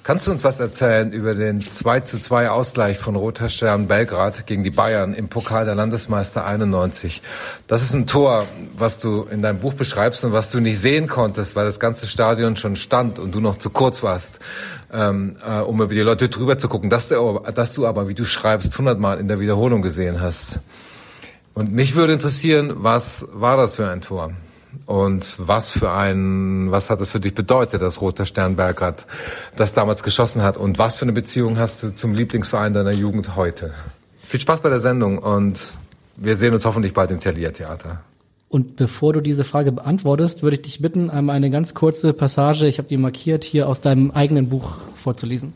[0.05, 4.49] Kannst du uns was erzählen über den 2 zu 2 Ausgleich von Roter Stern Belgrad
[4.49, 7.23] gegen die Bayern im Pokal der Landesmeister 91?
[7.69, 8.47] Das ist ein Tor,
[8.77, 12.09] was du in deinem Buch beschreibst und was du nicht sehen konntest, weil das ganze
[12.09, 14.41] Stadion schon stand und du noch zu kurz warst,
[14.93, 18.15] ähm, äh, um über die Leute drüber zu gucken, dass du, dass du aber, wie
[18.15, 20.59] du schreibst, hundertmal in der Wiederholung gesehen hast.
[21.55, 24.33] Und mich würde interessieren, was war das für ein Tor?
[24.87, 29.07] Und was für ein, was hat es für dich bedeutet, dass Roter Stern Belgrad
[29.57, 30.57] das damals geschossen hat?
[30.57, 33.73] Und was für eine Beziehung hast du zum Lieblingsverein deiner Jugend heute?
[34.21, 35.77] Viel Spaß bei der Sendung und
[36.17, 38.03] wir sehen uns hoffentlich bald im Thalia Theater.
[38.49, 42.67] Und bevor du diese Frage beantwortest, würde ich dich bitten, einmal eine ganz kurze Passage,
[42.67, 45.55] ich habe die markiert, hier aus deinem eigenen Buch vorzulesen.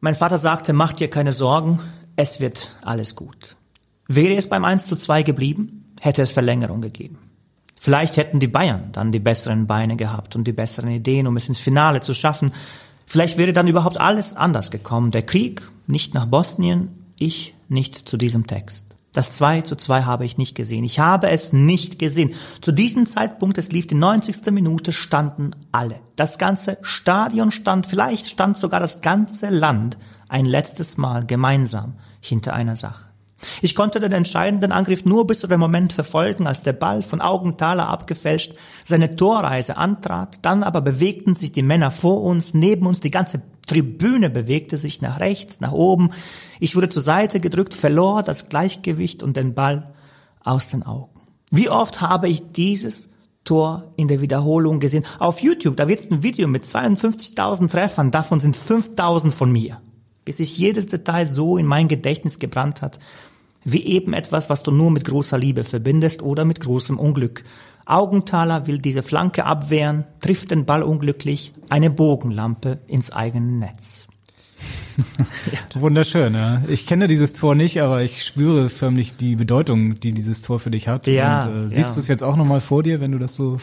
[0.00, 1.80] Mein Vater sagte, mach dir keine Sorgen,
[2.14, 3.56] es wird alles gut.
[4.06, 7.18] Wäre es beim 1 zu 2 geblieben, hätte es Verlängerung gegeben.
[7.80, 11.48] Vielleicht hätten die Bayern dann die besseren Beine gehabt und die besseren Ideen, um es
[11.48, 12.52] ins Finale zu schaffen.
[13.06, 15.10] Vielleicht wäre dann überhaupt alles anders gekommen.
[15.10, 18.84] Der Krieg nicht nach Bosnien, ich nicht zu diesem Text.
[19.12, 20.84] Das 2 zu 2 habe ich nicht gesehen.
[20.84, 22.34] Ich habe es nicht gesehen.
[22.60, 24.52] Zu diesem Zeitpunkt, es lief die 90.
[24.52, 26.00] Minute, standen alle.
[26.16, 29.96] Das ganze Stadion stand, vielleicht stand sogar das ganze Land
[30.28, 33.07] ein letztes Mal gemeinsam hinter einer Sache.
[33.62, 37.20] Ich konnte den entscheidenden Angriff nur bis zu dem Moment verfolgen, als der Ball von
[37.20, 40.40] Augenthaler abgefälscht seine Torreise antrat.
[40.42, 45.02] Dann aber bewegten sich die Männer vor uns, neben uns, die ganze Tribüne bewegte sich
[45.02, 46.10] nach rechts, nach oben.
[46.58, 49.92] Ich wurde zur Seite gedrückt, verlor das Gleichgewicht und den Ball
[50.42, 51.20] aus den Augen.
[51.50, 53.10] Wie oft habe ich dieses
[53.44, 55.04] Tor in der Wiederholung gesehen?
[55.18, 59.80] Auf YouTube, da wird ein Video mit 52.000 Treffern, davon sind 5.000 von mir.
[60.24, 62.98] Bis sich jedes Detail so in mein Gedächtnis gebrannt hat,
[63.72, 67.44] wie eben etwas, was du nur mit großer Liebe verbindest oder mit großem Unglück.
[67.86, 74.06] Augenthaler will diese Flanke abwehren, trifft den Ball unglücklich, eine Bogenlampe ins eigene Netz.
[75.74, 76.62] Wunderschön, ja.
[76.68, 80.70] Ich kenne dieses Tor nicht, aber ich spüre förmlich die Bedeutung, die dieses Tor für
[80.70, 81.06] dich hat.
[81.06, 81.94] Ja, Und, äh, siehst ja.
[81.94, 83.58] du es jetzt auch nochmal vor dir, wenn du das so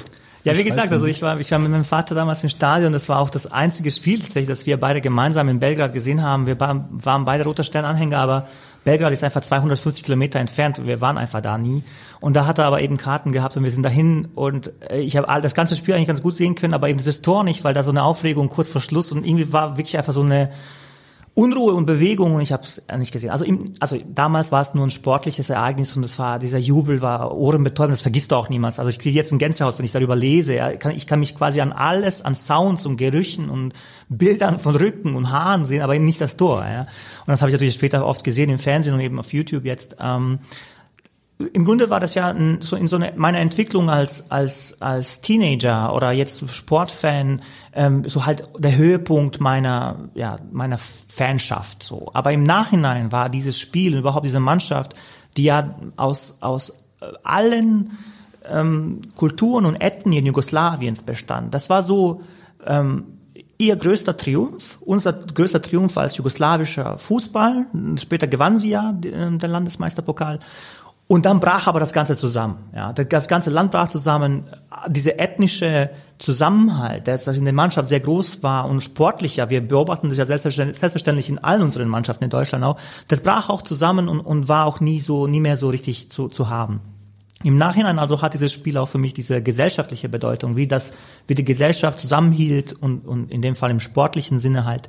[0.46, 2.94] ja, wie gesagt, also ich war, ich war mit meinem Vater damals im Stadion.
[2.94, 6.46] Das war auch das einzige Spiel tatsächlich, das wir beide gemeinsam in Belgrad gesehen haben.
[6.46, 8.48] Wir waren, waren beide Roter Stern-Anhänger, aber
[8.86, 10.86] Belgrad ist einfach 250 Kilometer entfernt.
[10.86, 11.82] Wir waren einfach da nie.
[12.22, 15.18] Und da hat er aber eben Karten gehabt und wir sind dahin und äh, ich
[15.18, 17.74] habe das ganze Spiel eigentlich ganz gut sehen können, aber eben dieses Tor nicht, weil
[17.74, 20.52] da so eine Aufregung kurz vor Schluss und irgendwie war wirklich einfach so eine
[21.36, 23.30] Unruhe und Bewegung und ich habe es nicht gesehen.
[23.30, 27.02] Also, im, also damals war es nur ein sportliches Ereignis und es war dieser Jubel
[27.02, 27.92] war ohrenbetäubend.
[27.92, 28.80] Das vergisst du auch niemals.
[28.80, 30.56] Also ich kriege jetzt ein Gänsehaut, wenn ich darüber lese.
[30.56, 33.74] Ja, ich, kann, ich kann mich quasi an alles, an Sounds und Gerüchen und
[34.08, 36.64] Bildern von Rücken und Haaren sehen, aber nicht das Tor.
[36.66, 36.82] Ja.
[36.82, 39.98] Und das habe ich natürlich später oft gesehen im Fernsehen und eben auf YouTube jetzt.
[40.00, 40.40] Ähm,
[41.38, 45.20] im Grunde war das ja in so in so eine, meiner Entwicklung als als als
[45.20, 47.42] Teenager oder jetzt Sportfan
[47.74, 52.10] ähm, so halt der Höhepunkt meiner ja meiner Fanschaft so.
[52.14, 54.94] Aber im Nachhinein war dieses Spiel überhaupt diese Mannschaft,
[55.36, 56.70] die ja aus aus
[57.02, 57.98] äh, allen
[58.50, 61.54] ähm, Kulturen und Ethnien Jugoslawiens bestand.
[61.54, 62.22] Das war so
[62.66, 63.16] ähm,
[63.58, 67.66] ihr größter Triumph, unser größter Triumph als jugoslawischer Fußball.
[67.98, 70.40] Später gewann sie ja den Landesmeisterpokal.
[71.08, 72.58] Und dann brach aber das Ganze zusammen.
[72.74, 74.48] Ja, das ganze Land brach zusammen.
[74.88, 80.10] Diese ethnische Zusammenhalt, der in der Mannschaft sehr groß war und sportlich, ja, wir beobachten
[80.10, 82.78] das ja selbstverständlich in allen unseren Mannschaften in Deutschland auch,
[83.08, 86.28] das brach auch zusammen und, und war auch nie so, nie mehr so richtig zu,
[86.28, 86.82] zu haben.
[87.44, 90.94] Im Nachhinein also hat dieses Spiel auch für mich diese gesellschaftliche Bedeutung, wie das,
[91.28, 94.88] wie die Gesellschaft zusammenhielt und, und in dem Fall im sportlichen Sinne halt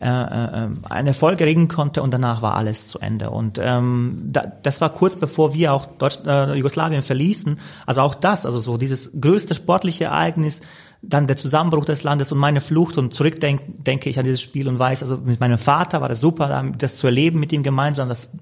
[0.00, 3.30] äh, äh, eine Folge regen konnte und danach war alles zu Ende.
[3.30, 7.58] Und ähm, da, das war kurz bevor wir auch Deutsch, äh, Jugoslawien verließen.
[7.86, 10.60] Also auch das, also so dieses größte sportliche Ereignis,
[11.02, 14.68] dann der Zusammenbruch des Landes und meine Flucht und zurückdenke denke ich an dieses Spiel
[14.68, 18.08] und weiß, also mit meinem Vater war das super, das zu erleben mit ihm gemeinsam,
[18.08, 18.36] das,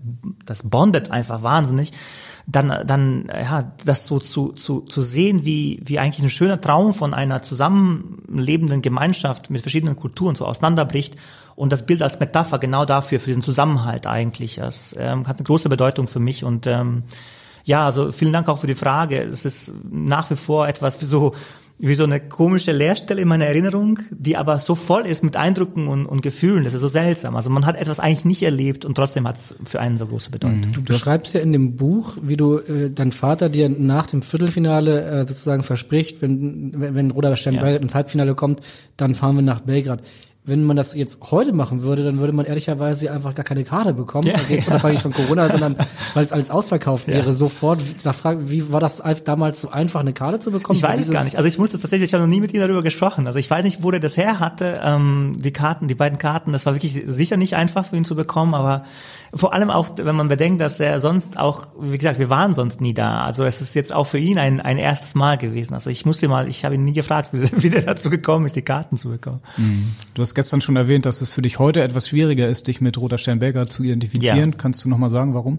[0.45, 1.93] das bondet einfach wahnsinnig
[2.47, 6.93] dann, dann ja, das so zu, zu, zu sehen, wie, wie eigentlich ein schöner Traum
[6.93, 11.17] von einer zusammenlebenden Gemeinschaft mit verschiedenen Kulturen so auseinanderbricht
[11.57, 14.57] und das Bild als Metapher genau dafür, für den Zusammenhalt eigentlich.
[14.57, 17.05] Das ähm, hat eine große Bedeutung für mich und ähm,
[17.65, 19.23] ja, also vielen Dank auch für die Frage.
[19.23, 21.35] Es ist nach wie vor etwas so
[21.79, 25.89] wie so eine komische Leerstelle in meiner Erinnerung, die aber so voll ist mit Eindrücken
[25.89, 26.63] und, und Gefühlen.
[26.63, 27.35] Das ist so seltsam.
[27.35, 30.31] Also man hat etwas eigentlich nicht erlebt und trotzdem hat es für einen so große
[30.31, 30.71] Bedeutung.
[30.73, 35.05] Du beschreibst ja in dem Buch, wie du äh, dein Vater dir nach dem Viertelfinale
[35.05, 37.77] äh, sozusagen verspricht, wenn wenn, wenn Roda Stern ja.
[37.77, 38.61] ins Halbfinale kommt,
[38.97, 40.03] dann fahren wir nach Belgrad
[40.47, 43.95] wenn man das jetzt heute machen würde, dann würde man ehrlicherweise einfach gar keine Karte
[43.95, 44.75] bekommen, ja, also jetzt ja.
[44.75, 45.77] unabhängig von Corona, sondern
[46.13, 47.15] weil es alles ausverkauft ja.
[47.15, 47.81] wäre, sofort.
[48.03, 50.77] Da fragt, wie war das damals so einfach, eine Karte zu bekommen?
[50.77, 51.37] Ich weiß es gar nicht.
[51.37, 53.27] Also ich musste tatsächlich, ich habe noch nie mit ihm darüber gesprochen.
[53.27, 54.81] Also ich weiß nicht, wo der das her hatte.
[54.85, 58.15] Ähm, die Karten, die beiden Karten, das war wirklich sicher nicht einfach für ihn zu
[58.15, 58.85] bekommen, aber
[59.35, 62.81] vor allem auch, wenn man bedenkt, dass er sonst auch, wie gesagt, wir waren sonst
[62.81, 63.25] nie da.
[63.25, 65.75] Also es ist jetzt auch für ihn ein, ein erstes Mal gewesen.
[65.75, 68.57] Also ich musste mal, ich habe ihn nie gefragt, wie, wie der dazu gekommen ist,
[68.57, 69.41] die Karten zu bekommen.
[69.57, 69.95] Mhm.
[70.15, 72.99] Du hast gestern schon erwähnt, dass es für dich heute etwas schwieriger ist, dich mit
[72.99, 74.53] Roter Stern Belgrad zu identifizieren.
[74.53, 74.57] Ja.
[74.57, 75.59] Kannst du nochmal sagen, warum?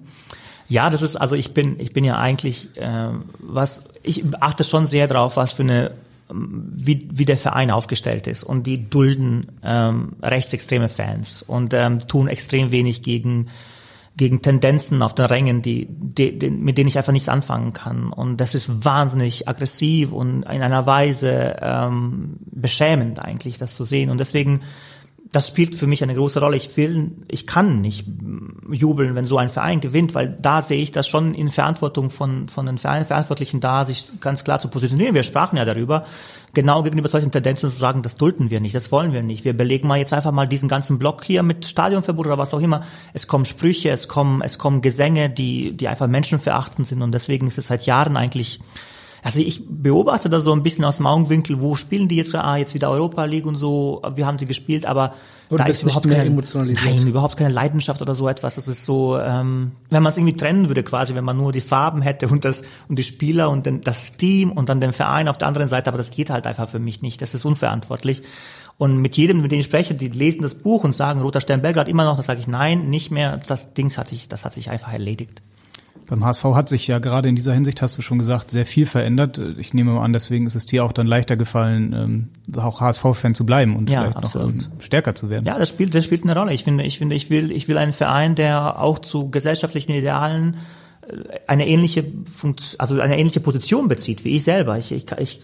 [0.68, 3.10] Ja, das ist, also ich bin, ich bin ja eigentlich, äh,
[3.40, 5.92] was, ich achte schon sehr drauf, was für eine
[6.30, 8.44] wie, wie der Verein aufgestellt ist.
[8.44, 13.48] Und die dulden ähm, rechtsextreme Fans und ähm, tun extrem wenig gegen
[14.18, 18.14] gegen Tendenzen auf den Rängen, die, die, die, mit denen ich einfach nichts anfangen kann.
[18.14, 24.10] Und das ist wahnsinnig aggressiv und in einer Weise ähm, beschämend eigentlich, das zu sehen.
[24.10, 24.62] Und deswegen
[25.32, 26.56] das spielt für mich eine große Rolle.
[26.56, 28.06] Ich will, ich kann nicht
[28.72, 32.48] jubeln, wenn so ein Verein gewinnt, weil da sehe ich das schon in Verantwortung von,
[32.48, 35.16] von den Verantwortlichen da, sich ganz klar zu positionieren.
[35.16, 36.06] Wir sprachen ja darüber,
[36.54, 39.46] genau gegenüber solchen Tendenzen zu sagen, das dulden wir nicht, das wollen wir nicht.
[39.46, 42.62] Wir belegen mal jetzt einfach mal diesen ganzen Block hier mit Stadionverbot oder was auch
[42.62, 42.84] immer.
[43.14, 47.48] Es kommen Sprüche, es kommen, es kommen Gesänge, die, die einfach menschenverachtend sind und deswegen
[47.48, 48.60] ist es seit Jahren eigentlich
[49.26, 52.58] also ich beobachte das so ein bisschen aus dem Augenwinkel, wo spielen die jetzt, ah,
[52.58, 55.16] jetzt wieder Europa League und so, wir haben sie gespielt, aber
[55.50, 58.54] und da ist überhaupt keine, nein, überhaupt keine Leidenschaft oder so etwas.
[58.54, 61.62] Das ist so, ähm, wenn man es irgendwie trennen würde quasi, wenn man nur die
[61.62, 65.28] Farben hätte und das und die Spieler und den, das Team und dann den Verein
[65.28, 67.20] auf der anderen Seite, aber das geht halt einfach für mich nicht.
[67.20, 68.22] Das ist unverantwortlich.
[68.78, 71.64] Und mit jedem, mit dem ich spreche, die lesen das Buch und sagen, Roter Stern
[71.64, 73.40] Belgrad immer noch, da sage ich nein, nicht mehr.
[73.48, 75.42] Das Ding hat sich, das hat sich einfach erledigt.
[76.08, 78.86] Beim HSV hat sich ja gerade in dieser Hinsicht, hast du schon gesagt, sehr viel
[78.86, 79.40] verändert.
[79.58, 83.34] Ich nehme mal an, deswegen ist es dir auch dann leichter gefallen, ähm, auch HSV-Fan
[83.34, 84.56] zu bleiben und ja, vielleicht absolut.
[84.56, 85.46] noch ähm, stärker zu werden.
[85.46, 86.54] Ja, das spielt, das spielt eine Rolle.
[86.54, 90.58] Ich finde, ich finde, ich will, ich will einen Verein, der auch zu gesellschaftlichen Idealen
[91.46, 92.04] eine ähnliche
[92.34, 94.78] Funktion, also eine ähnliche Position bezieht wie ich selber.
[94.78, 95.42] Ich, ich, ich,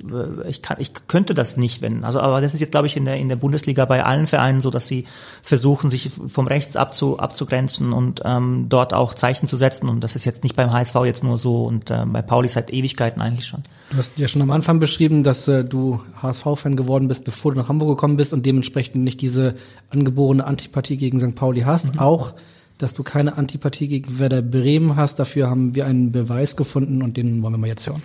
[0.48, 2.04] ich, kann, ich könnte das nicht, wenn.
[2.04, 4.62] Also, aber das ist jetzt, glaube ich, in der in der Bundesliga bei allen Vereinen
[4.62, 5.06] so, dass sie
[5.44, 9.88] versuchen, sich vom Rechts abzu, abzugrenzen und ähm, dort auch Zeichen zu setzen.
[9.88, 12.74] Und das ist jetzt nicht beim HSV jetzt nur so und äh, bei Pauli seit
[12.74, 13.64] Ewigkeiten eigentlich schon.
[13.92, 17.60] Du hast ja schon am Anfang beschrieben, dass äh, du HSV-Fan geworden bist, bevor du
[17.60, 19.56] nach Hamburg gekommen bist und dementsprechend nicht diese
[19.90, 21.36] angeborene Antipathie gegen St.
[21.36, 21.96] Pauli hast.
[21.96, 22.00] Mhm.
[22.00, 22.34] Auch
[22.82, 25.20] dass du keine Antipathie gegen Werder Bremen hast.
[25.20, 28.02] Dafür haben wir einen Beweis gefunden und den wollen wir mal jetzt hören.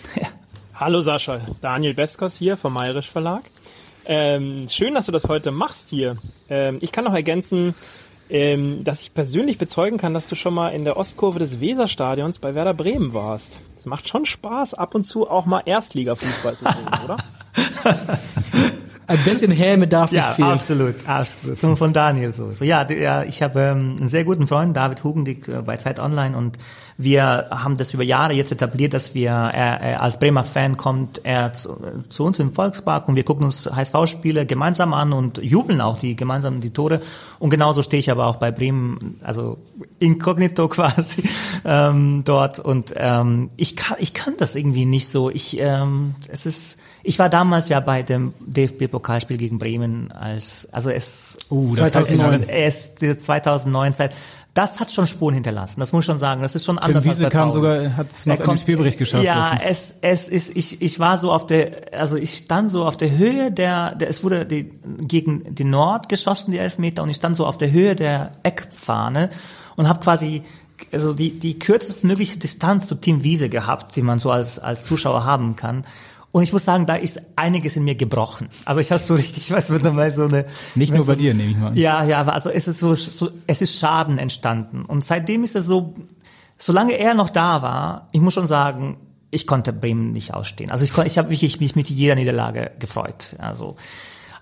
[0.74, 3.42] Hallo Sascha, Daniel Beskos hier vom Mayrisch Verlag.
[4.04, 6.16] Ähm, schön, dass du das heute machst hier.
[6.48, 7.74] Ähm, ich kann noch ergänzen,
[8.28, 12.38] ähm, dass ich persönlich bezeugen kann, dass du schon mal in der Ostkurve des Weserstadions
[12.38, 13.60] bei Werder Bremen warst.
[13.78, 17.16] Es macht schon Spaß, ab und zu auch mal Erstligafußball zu sehen, oder?
[19.08, 20.48] Ein bisschen Häme darf nicht ja, fehlen.
[20.48, 21.62] absolut, absolut.
[21.62, 22.52] Und von Daniel so.
[22.52, 26.00] so ja, ja, ich habe ähm, einen sehr guten Freund, David Hugendick äh, bei Zeit
[26.00, 26.58] Online und
[26.98, 31.20] wir haben das über Jahre jetzt etabliert, dass wir, er, er als Bremer Fan kommt
[31.24, 31.76] er zu,
[32.08, 36.16] zu uns im Volkspark und wir gucken uns HSV-Spiele gemeinsam an und jubeln auch die
[36.16, 37.02] gemeinsam die Tore.
[37.38, 39.58] Und genauso stehe ich aber auch bei Bremen, also
[39.98, 41.22] inkognito quasi
[41.66, 42.60] ähm, dort.
[42.60, 45.28] Und ähm, ich kann ich kann das irgendwie nicht so.
[45.30, 50.90] Ich ähm, es ist ich war damals ja bei dem DFB-Pokalspiel gegen Bremen als, also
[50.90, 52.48] es, uh, das 2009.
[52.48, 54.14] es, 2009 Zeit.
[54.54, 55.80] Das hat schon Spuren hinterlassen.
[55.80, 56.42] Das muss ich schon sagen.
[56.42, 59.22] Das ist schon Tim anders Wiese als kam sogar, hat es noch den Spielbericht geschafft.
[59.22, 62.96] Ja, es, es ist, ich, ich war so auf der, also ich stand so auf
[62.96, 67.16] der Höhe der, der es wurde die, gegen die Nord geschossen, die Elfmeter, und ich
[67.16, 69.30] stand so auf der Höhe der Eckfahne
[69.76, 70.42] und habe quasi
[70.92, 75.24] also die, die kürzestmögliche Distanz zu Team Wiese gehabt, die man so als, als Zuschauer
[75.24, 75.84] haben kann.
[76.36, 78.50] Und ich muss sagen, da ist einiges in mir gebrochen.
[78.66, 80.44] Also ich habe so richtig, ich weiß nicht mal so eine.
[80.74, 81.78] Nicht nur so, bei dir, nehme ich mal.
[81.78, 84.84] Ja, ja, also es ist so, so, es ist Schaden entstanden.
[84.84, 85.94] Und seitdem ist es so,
[86.58, 88.98] solange er noch da war, ich muss schon sagen,
[89.30, 90.70] ich konnte Bremen nicht ausstehen.
[90.70, 93.34] Also ich, ich habe wirklich mich mit jeder Niederlage gefreut.
[93.38, 93.76] Also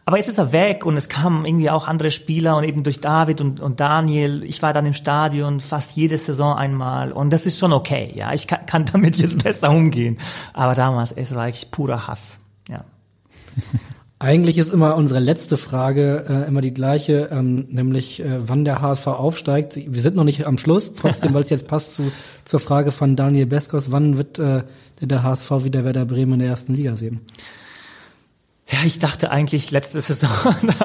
[0.06, 3.00] aber jetzt ist er weg und es kamen irgendwie auch andere Spieler und eben durch
[3.00, 4.44] David und, und Daniel.
[4.44, 8.12] Ich war dann im Stadion fast jede Saison einmal und das ist schon okay.
[8.14, 10.18] Ja, ich kann, kann damit jetzt besser umgehen.
[10.52, 12.38] Aber damals, es war eigentlich purer Hass.
[12.68, 12.84] Ja.
[14.20, 18.80] Eigentlich ist immer unsere letzte Frage äh, immer die gleiche, ähm, nämlich äh, wann der
[18.80, 19.76] HSV aufsteigt.
[19.76, 22.10] Wir sind noch nicht am Schluss, trotzdem, weil es jetzt passt zu,
[22.44, 24.62] zur Frage von Daniel Beskos, wann wird äh,
[25.00, 27.20] der HSV wieder Werder Bremen in der ersten Liga sehen?
[28.74, 30.30] Ja, ich dachte eigentlich letzte Saison,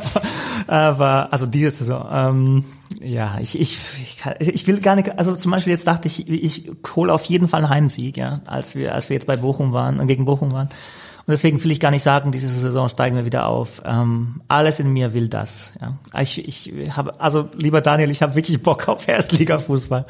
[0.67, 2.07] aber also diese Saison.
[2.11, 2.65] Ähm,
[3.01, 6.29] ja, ich, ich, ich, kann, ich will gar nicht, also zum Beispiel jetzt dachte ich,
[6.29, 9.73] ich hole auf jeden Fall einen Heimsieg, ja, als wir, als wir jetzt bei Bochum
[9.73, 10.67] waren, gegen Bochum waren.
[10.67, 13.81] Und deswegen will ich gar nicht sagen, diese Saison steigen wir wieder auf.
[13.83, 15.73] Ähm, alles in mir will das.
[15.81, 15.97] Ja.
[16.21, 20.05] Ich, ich habe, also lieber Daniel, ich habe wirklich Bock auf Erstligafußball.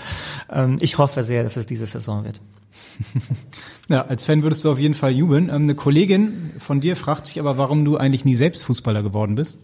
[0.52, 2.42] Ähm, ich hoffe sehr, dass es diese Saison wird.
[3.90, 5.50] Ja, als Fan würdest du auf jeden Fall jubeln.
[5.50, 9.36] Ähm, eine Kollegin von dir fragt sich aber, warum du eigentlich nie selbst Fußballer geworden
[9.36, 9.60] bist.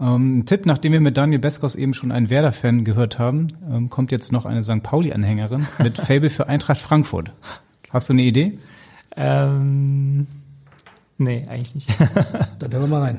[0.00, 3.90] Ähm, ein Tipp, nachdem wir mit Daniel Beskos eben schon einen Werder-Fan gehört haben, ähm,
[3.90, 4.82] kommt jetzt noch eine St.
[4.82, 7.32] Pauli-Anhängerin mit Fable für Eintracht Frankfurt.
[7.90, 8.58] Hast du eine Idee?
[9.16, 10.26] Ähm,
[11.18, 11.90] nee, eigentlich nicht.
[12.58, 13.18] Dann hören wir mal rein.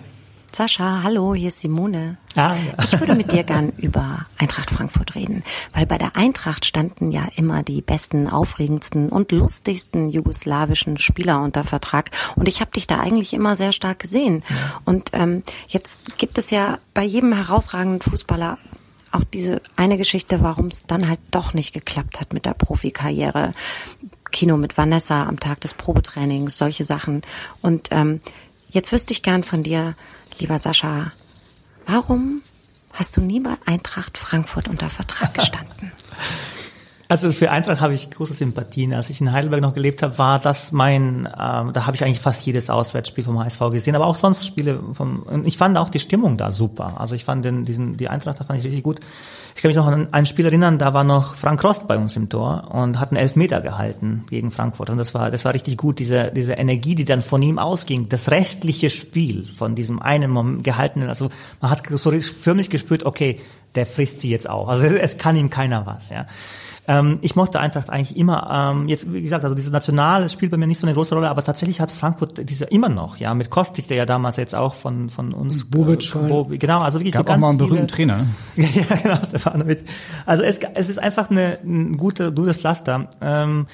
[0.51, 2.17] Sascha, hallo, hier ist Simone.
[2.35, 2.83] Ah, ja.
[2.83, 5.43] Ich würde mit dir gern über Eintracht Frankfurt reden,
[5.73, 11.63] weil bei der Eintracht standen ja immer die besten, aufregendsten und lustigsten jugoslawischen Spieler unter
[11.63, 14.43] Vertrag und ich habe dich da eigentlich immer sehr stark gesehen.
[14.85, 18.57] Und ähm, jetzt gibt es ja bei jedem herausragenden Fußballer
[19.11, 23.53] auch diese eine Geschichte, warum es dann halt doch nicht geklappt hat mit der Profikarriere.
[24.31, 27.23] Kino mit Vanessa am Tag des Probetrainings, solche Sachen.
[27.61, 28.21] Und ähm,
[28.69, 29.95] jetzt wüsste ich gern von dir,
[30.39, 31.11] Lieber Sascha,
[31.85, 32.41] warum
[32.93, 35.91] hast du nie bei Eintracht Frankfurt unter Vertrag gestanden?
[37.11, 38.93] Also für Eintracht habe ich große Sympathien.
[38.93, 42.19] Als ich in Heidelberg noch gelebt habe, war das mein, äh, da habe ich eigentlich
[42.19, 45.25] fast jedes Auswärtsspiel vom HSV gesehen, aber auch sonst Spiele vom.
[45.43, 47.01] Ich fand auch die Stimmung da super.
[47.01, 48.99] Also ich fand den, diesen, die Eintracht, da fand ich richtig gut.
[49.55, 52.15] Ich kann mich noch an ein Spiel erinnern, da war noch Frank Rost bei uns
[52.15, 54.91] im Tor und hat einen Elfmeter gehalten gegen Frankfurt.
[54.91, 58.07] Und das war, das war richtig gut, diese, diese Energie, die dann von ihm ausging.
[58.09, 61.29] Das restliche Spiel von diesem einen Moment gehaltenen, also
[61.59, 63.39] man hat so förmlich gespürt, okay,
[63.75, 64.67] der frisst sie jetzt auch.
[64.67, 66.27] Also es kann ihm keiner was, ja.
[66.89, 70.57] Ähm, ich mochte Eintracht eigentlich immer, ähm, jetzt wie gesagt, also diese Nationale spielt bei
[70.57, 73.51] mir nicht so eine große Rolle, aber tatsächlich hat Frankfurt diese immer noch, ja, mit
[73.51, 77.13] Kostic, der ja damals jetzt auch von von uns Bobic, äh, Bobic genau, also wirklich
[77.13, 78.25] Gab so ganz auch mal einen berühmten viele, Trainer.
[78.55, 79.83] ja, genau, Stefanovic.
[80.25, 83.07] Also es, es ist einfach eine, ein gute, gutes Pflaster.
[83.21, 83.67] Ähm,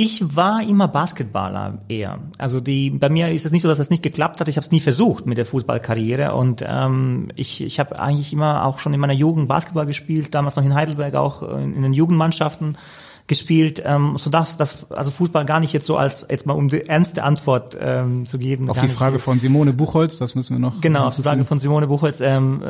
[0.00, 2.20] ich war immer Basketballer eher.
[2.38, 4.46] Also die bei mir ist es nicht so, dass das nicht geklappt hat.
[4.46, 8.64] Ich habe es nie versucht mit der Fußballkarriere und ähm, ich, ich habe eigentlich immer
[8.64, 11.92] auch schon in meiner Jugend Basketball gespielt, damals noch in Heidelberg auch in, in den
[11.92, 12.78] Jugendmannschaften
[13.26, 16.68] gespielt, ähm, so dass das also Fußball gar nicht jetzt so als jetzt mal um
[16.68, 18.70] die ernste Antwort ähm, zu geben.
[18.70, 20.80] Auf die nicht- Frage von Simone Buchholz, das müssen wir noch.
[20.80, 22.20] Genau, auf die Frage von Simone Buchholz.
[22.20, 22.62] Ähm,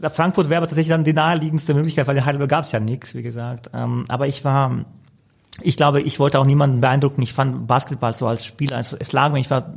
[0.00, 2.78] äh, Frankfurt wäre aber tatsächlich dann die naheliegendste Möglichkeit, weil in Heidelberg gab es ja
[2.78, 3.68] nichts, wie gesagt.
[3.74, 4.84] Ähm, aber ich war,
[5.60, 7.22] ich glaube, ich wollte auch niemanden beeindrucken.
[7.22, 9.74] Ich fand Basketball so als Spieler, also es lag mir, ich war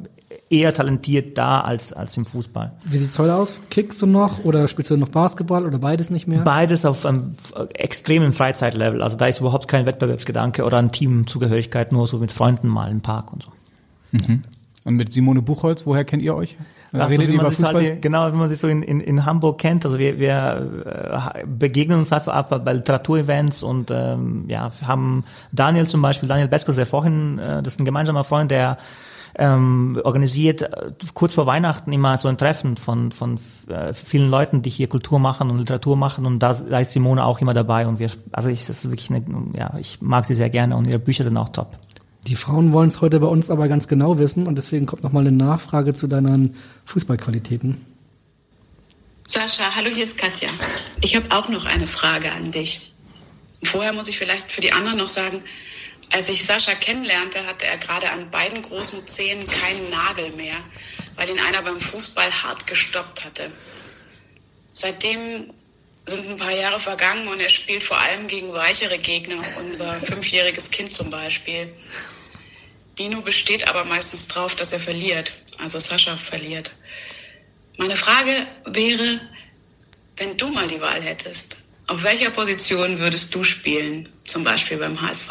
[0.49, 2.71] eher talentiert da als, als im Fußball.
[2.83, 3.61] Wie sieht's heute aus?
[3.69, 6.41] Kickst du noch oder spielst du noch Basketball oder beides nicht mehr?
[6.41, 9.01] Beides auf einem f- extremen Freizeitlevel.
[9.01, 13.01] Also da ist überhaupt kein Wettbewerbsgedanke oder ein Teamzugehörigkeit, nur so mit Freunden mal im
[13.01, 13.51] Park und so.
[14.11, 14.43] Mhm.
[14.83, 16.57] Und mit Simone Buchholz, woher kennt ihr euch?
[16.99, 17.75] Ach so, Redet wie man sich Fußball?
[17.75, 19.85] halt, genau, wie man sich so in, in, in Hamburg kennt.
[19.85, 25.23] Also wir, wir äh, begegnen uns einfach ab bei Literaturevents und ähm, ja, wir haben
[25.51, 28.77] Daniel zum Beispiel, Daniel Beskos, der vorhin, äh, das ist ein gemeinsamer Freund, der
[29.37, 34.61] ähm, organisiert äh, kurz vor Weihnachten immer so ein Treffen von von äh, vielen Leuten,
[34.61, 37.87] die hier Kultur machen und Literatur machen und da, da ist Simone auch immer dabei
[37.87, 39.23] und wir also ich das ist wirklich eine,
[39.53, 41.77] ja ich mag sie sehr gerne und ihre Bücher sind auch top.
[42.27, 45.11] Die Frauen wollen es heute bei uns aber ganz genau wissen und deswegen kommt noch
[45.11, 46.55] mal eine Nachfrage zu deinen
[46.85, 47.85] Fußballqualitäten.
[49.27, 50.49] Sascha, hallo, hier ist Katja.
[51.01, 52.93] Ich habe auch noch eine Frage an dich.
[53.63, 55.43] Vorher muss ich vielleicht für die anderen noch sagen,
[56.11, 60.55] als ich Sascha kennenlernte, hatte er gerade an beiden großen Zehen keinen Nagel mehr,
[61.15, 63.51] weil ihn einer beim Fußball hart gestoppt hatte.
[64.71, 65.51] Seitdem
[66.05, 70.71] sind ein paar Jahre vergangen und er spielt vor allem gegen weichere Gegner, unser fünfjähriges
[70.71, 71.73] Kind zum Beispiel.
[72.97, 76.71] Dino besteht aber meistens drauf, dass er verliert, also Sascha verliert.
[77.77, 79.19] Meine Frage wäre,
[80.17, 84.99] wenn du mal die Wahl hättest, auf welcher Position würdest du spielen, zum Beispiel beim
[85.01, 85.29] HSV?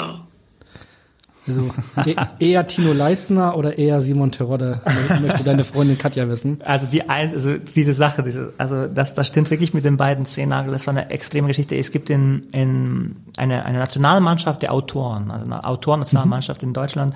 [1.46, 1.70] Also
[2.06, 4.80] e eher Tino Leistner oder eher Simon Terodde,
[5.20, 6.58] möchte deine Freundin Katja wissen.
[6.64, 10.24] Also die ein, also diese Sache, diese, also das, das stimmt wirklich mit den beiden
[10.24, 10.72] Zehennagel.
[10.72, 11.76] Das war eine extreme Geschichte.
[11.76, 17.14] Es gibt in, in eine, eine Nationalmannschaft der Autoren, also eine Autoren-Nationalmannschaft in Deutschland,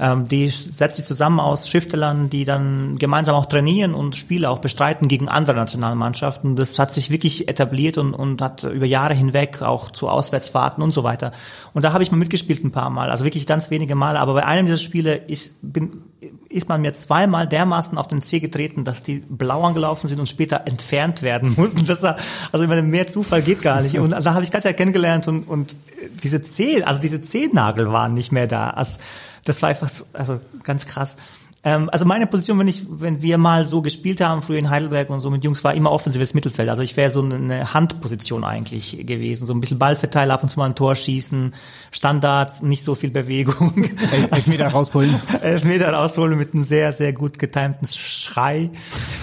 [0.00, 4.58] ähm, die setzt sich zusammen aus Schriftstellern, die dann gemeinsam auch trainieren und Spiele auch
[4.58, 6.56] bestreiten gegen andere Nationalmannschaften.
[6.56, 10.92] Das hat sich wirklich etabliert und, und hat über Jahre hinweg auch zu Auswärtsfahrten und
[10.92, 11.32] so weiter.
[11.74, 14.18] Und da habe ich mal mitgespielt ein paar Mal, also wirklich ganz wenige Male.
[14.18, 16.02] Aber bei einem dieser Spiele ist, bin,
[16.48, 20.28] ist man mir zweimal dermaßen auf den Zeh getreten, dass die blau angelaufen sind und
[20.28, 21.86] später entfernt werden mussten.
[21.86, 22.16] Das war,
[22.52, 23.98] also ich mehr Zufall geht gar nicht.
[23.98, 25.76] Und da habe ich ganz ja kennengelernt und, und
[26.22, 28.70] diese Zeh, also diese Zehennagel waren nicht mehr da.
[28.70, 28.98] Also,
[29.44, 31.16] das war einfach, so- also ganz krass.
[31.62, 35.10] Ähm, also meine Position, wenn ich, wenn wir mal so gespielt haben, früher in Heidelberg
[35.10, 36.70] und so mit Jungs, war immer offensives Mittelfeld.
[36.70, 39.46] Also ich wäre so eine Handposition eigentlich gewesen.
[39.46, 41.54] So ein bisschen Ballverteiler, ab und zu mal ein Tor schießen,
[41.90, 43.84] Standards, nicht so viel Bewegung.
[44.30, 45.20] Elfmeter rausholen.
[45.42, 48.70] Elfmeter rausholen mit einem sehr, sehr gut getimten Schrei.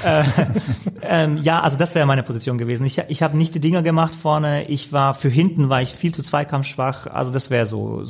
[0.04, 0.24] äh,
[1.02, 2.86] ähm, ja, also das wäre meine Position gewesen.
[2.86, 4.68] Ich, ich habe nicht die Dinger gemacht vorne.
[4.68, 7.08] Ich war für hinten, war ich viel zu zweikampfschwach.
[7.08, 8.04] Also das wäre so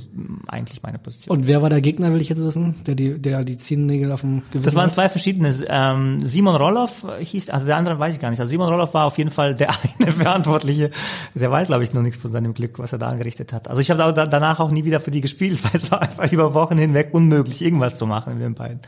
[0.47, 1.37] eigentlich meine Position.
[1.37, 4.21] Und wer war der Gegner, will ich jetzt wissen, der die, der die Zehennägel auf
[4.21, 5.53] dem Gewissen Das waren zwei verschiedene.
[5.67, 8.39] Ähm, Simon Roloff hieß, also der andere weiß ich gar nicht.
[8.39, 10.91] Also Simon Roloff war auf jeden Fall der eine Verantwortliche.
[11.35, 13.67] Der weiß, glaube ich, noch nichts von seinem Glück, was er da angerichtet hat.
[13.67, 16.31] Also ich habe da, danach auch nie wieder für die gespielt, weil es war einfach
[16.31, 18.79] über Wochen hinweg unmöglich, irgendwas zu machen mit den beiden.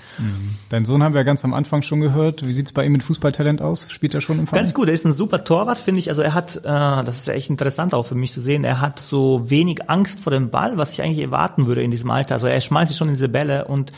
[0.70, 2.46] Dein Sohn haben wir ganz am Anfang schon gehört.
[2.46, 3.88] Wie sieht's bei ihm mit Fußballtalent aus?
[3.90, 4.64] Spielt er schon im Verein?
[4.64, 6.10] Ganz gut, er ist ein super Torwart, finde ich.
[6.10, 8.82] Also er hat, äh, das ist ja echt interessant auch für mich zu sehen, er
[8.82, 12.36] hat so wenig Angst vor dem Ball, was ich eigentlich erwarten würde in diesem Alter.
[12.36, 13.92] Also er schmeißt sich schon in diese Bälle und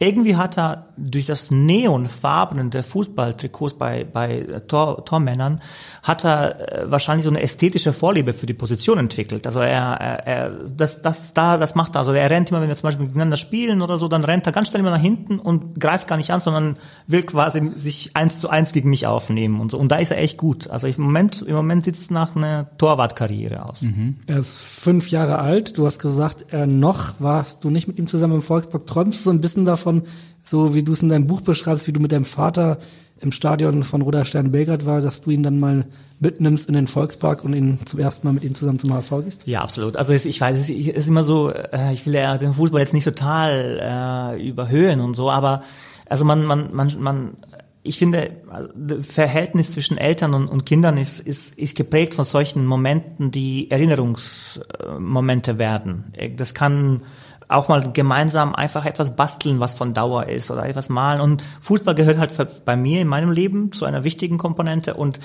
[0.00, 5.60] irgendwie hat er durch das Neonfarben der Fußballtrikots bei, bei Tor, Tormännern,
[6.04, 9.46] hat er äh, wahrscheinlich so eine ästhetische Vorliebe für die Position entwickelt.
[9.46, 12.00] Also er, er, er das, das, da, das macht er.
[12.00, 14.52] Also er rennt immer, wenn wir zum Beispiel miteinander spielen oder so, dann rennt er
[14.52, 16.76] ganz schnell immer nach hinten und greift gar nicht an, sondern
[17.08, 19.78] will quasi sich eins zu eins gegen mich aufnehmen und so.
[19.78, 20.70] Und da ist er echt gut.
[20.70, 23.82] Also im Moment, im Moment sieht es nach einer Torwartkarriere aus.
[23.82, 24.18] Mhm.
[24.26, 25.76] Er ist fünf Jahre alt.
[25.76, 28.86] Du hast gesagt, er noch warst du nicht mit ihm zusammen im Volkspark.
[28.86, 30.02] Träumst du so ein bisschen davon, davon,
[30.44, 32.78] so wie du es in deinem Buch beschreibst, wie du mit deinem Vater
[33.20, 35.86] im Stadion von Roter Stern Belgrad war, dass du ihn dann mal
[36.20, 39.46] mitnimmst in den Volkspark und ihn zum ersten Mal mit ihm zusammen zum HSV gehst?
[39.46, 39.96] Ja, absolut.
[39.96, 43.04] Also ich weiß, es ist immer so, äh, ich will ja den Fußball jetzt nicht
[43.04, 45.62] total äh, überhöhen und so, aber
[46.08, 47.36] also man, man, man, man
[47.82, 52.24] ich finde, also, das Verhältnis zwischen Eltern und, und Kindern ist, ist, ist geprägt von
[52.24, 56.12] solchen Momenten, die Erinnerungsmomente werden.
[56.36, 57.02] Das kann
[57.48, 61.20] auch mal gemeinsam einfach etwas basteln, was von Dauer ist oder etwas malen.
[61.20, 65.18] Und Fußball gehört halt bei mir in meinem Leben zu einer wichtigen Komponente und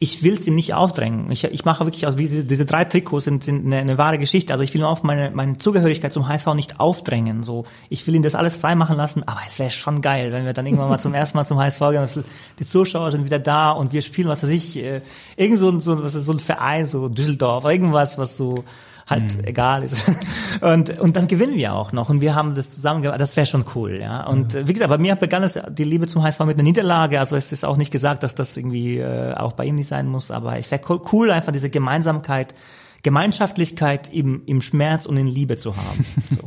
[0.00, 1.30] ich will es ihm nicht aufdrängen.
[1.32, 4.18] Ich, ich mache wirklich aus, wie diese, diese drei Trikots sind, sind eine, eine wahre
[4.18, 4.52] Geschichte.
[4.52, 7.42] Also ich will auch meine, meine Zugehörigkeit zum HSV nicht aufdrängen.
[7.42, 10.44] So, ich will ihm das alles frei machen lassen, aber es wäre schon geil, wenn
[10.44, 12.24] wir dann irgendwann mal zum ersten Mal zum HSV gehen.
[12.60, 15.02] Die Zuschauer sind wieder da und wir spielen, was weiß ich, äh,
[15.36, 18.64] irgend so, so, was ist so ein Verein, so Düsseldorf, irgendwas, was so
[19.08, 19.44] halt mhm.
[19.44, 20.04] egal ist.
[20.60, 23.20] Und, und dann gewinnen wir auch noch und wir haben das zusammen gemacht.
[23.20, 24.26] Das wäre schon cool, ja.
[24.26, 24.66] Und mhm.
[24.66, 27.20] wie gesagt, bei mir begann es die Liebe zum HSV mit einer Niederlage.
[27.20, 30.08] Also es ist auch nicht gesagt, dass das irgendwie äh, auch bei ihm nicht sein
[30.08, 30.82] muss, aber es wäre
[31.12, 32.54] cool, einfach diese Gemeinsamkeit
[33.02, 36.04] Gemeinschaftlichkeit im, im Schmerz und in Liebe zu haben.
[36.30, 36.42] So.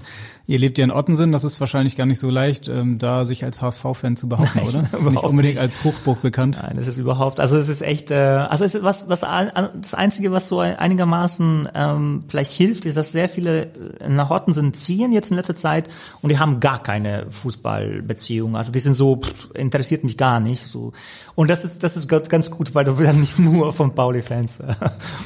[0.51, 3.45] Ihr lebt ja in Ottensen, das ist wahrscheinlich gar nicht so leicht, ähm, da sich
[3.45, 4.81] als HSV-Fan zu behaupten, Nein, oder?
[4.81, 5.61] Das ist nicht unbedingt nicht.
[5.61, 6.59] als Hochburg bekannt.
[6.61, 9.93] Nein, das ist überhaupt, also es ist echt, äh, also es ist was, was das
[9.93, 13.67] Einzige, was so einigermaßen ähm, vielleicht hilft, ist, dass sehr viele
[14.01, 15.87] äh, nach Ottensen ziehen jetzt in letzter Zeit
[16.21, 18.57] und die haben gar keine Fußballbeziehung.
[18.57, 20.67] Also die sind so, pff, interessiert mich gar nicht.
[20.67, 20.91] So.
[21.33, 24.75] Und das ist, das ist ganz gut, weil du dann nicht nur von Pauli-Fans äh,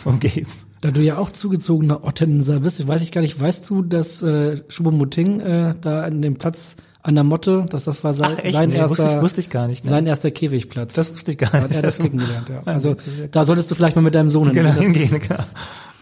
[0.03, 0.51] umgeben.
[0.85, 4.21] Da du ja auch zugezogener Ottenser bist, ich weiß ich gar nicht, weißt du, dass
[4.21, 8.43] äh, Schubomoting äh, da an dem Platz an der Motte, dass das war sein, Ach,
[8.43, 8.53] echt?
[8.53, 9.83] sein nee, erster, wusste ich, wusste ich gar nicht.
[9.83, 9.89] Ne?
[9.89, 10.93] Sein erster Käfigplatz.
[10.93, 11.55] Das wusste ich gar nicht.
[11.55, 12.61] Da hat er das kicken gelernt, ja.
[12.65, 12.97] Also
[13.31, 15.19] da solltest du vielleicht mal mit deinem Sohn genau, hingehen.
[15.19, 15.43] Genau.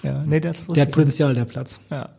[0.03, 1.79] Ja, nee, das der hat Potenzial, der Platz.
[1.89, 2.09] Ja.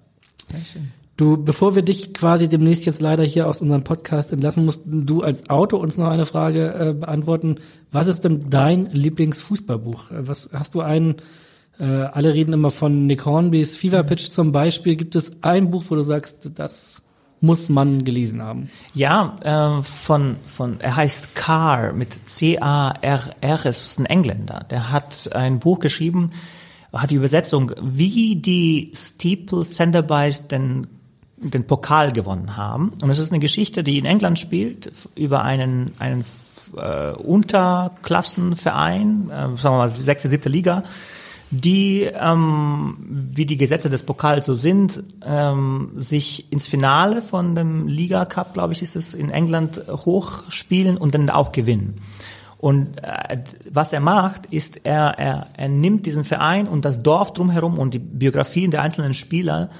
[0.51, 0.91] ja schön.
[1.19, 5.21] Du, bevor wir dich quasi demnächst jetzt leider hier aus unserem Podcast entlassen, mussten du
[5.21, 7.57] als Auto uns noch eine Frage äh, beantworten.
[7.93, 10.07] Was ist denn dein Lieblingsfußballbuch?
[10.09, 11.17] Was hast du einen
[11.79, 14.97] äh, alle reden immer von Nick Hornbys Fever Pitch zum Beispiel.
[14.97, 17.03] Gibt es ein Buch, wo du sagst, das
[17.41, 18.71] muss man gelesen haben?
[18.95, 24.67] Ja, äh, von, von, er heißt Carr mit C-A-R-R, ist ein Engländer.
[24.71, 26.31] Der hat ein Buch geschrieben,
[26.93, 30.87] hat die Übersetzung, wie die Steeple Centerboys den
[31.51, 32.93] den Pokal gewonnen haben.
[33.03, 36.25] Und es ist eine Geschichte, die in England spielt, über einen, einen
[36.77, 40.85] äh, Unterklassenverein, äh, sagen wir mal sechste, siebte Liga,
[41.61, 47.87] die, ähm, wie die Gesetze des Pokals so sind, ähm, sich ins Finale von dem
[47.87, 52.01] Liga Cup, glaube ich, ist es in England hochspielen und dann auch gewinnen.
[52.59, 53.39] Und äh,
[53.71, 57.95] was er macht, ist, er, er, er nimmt diesen Verein und das Dorf drumherum und
[57.95, 59.71] die Biografien der einzelnen Spieler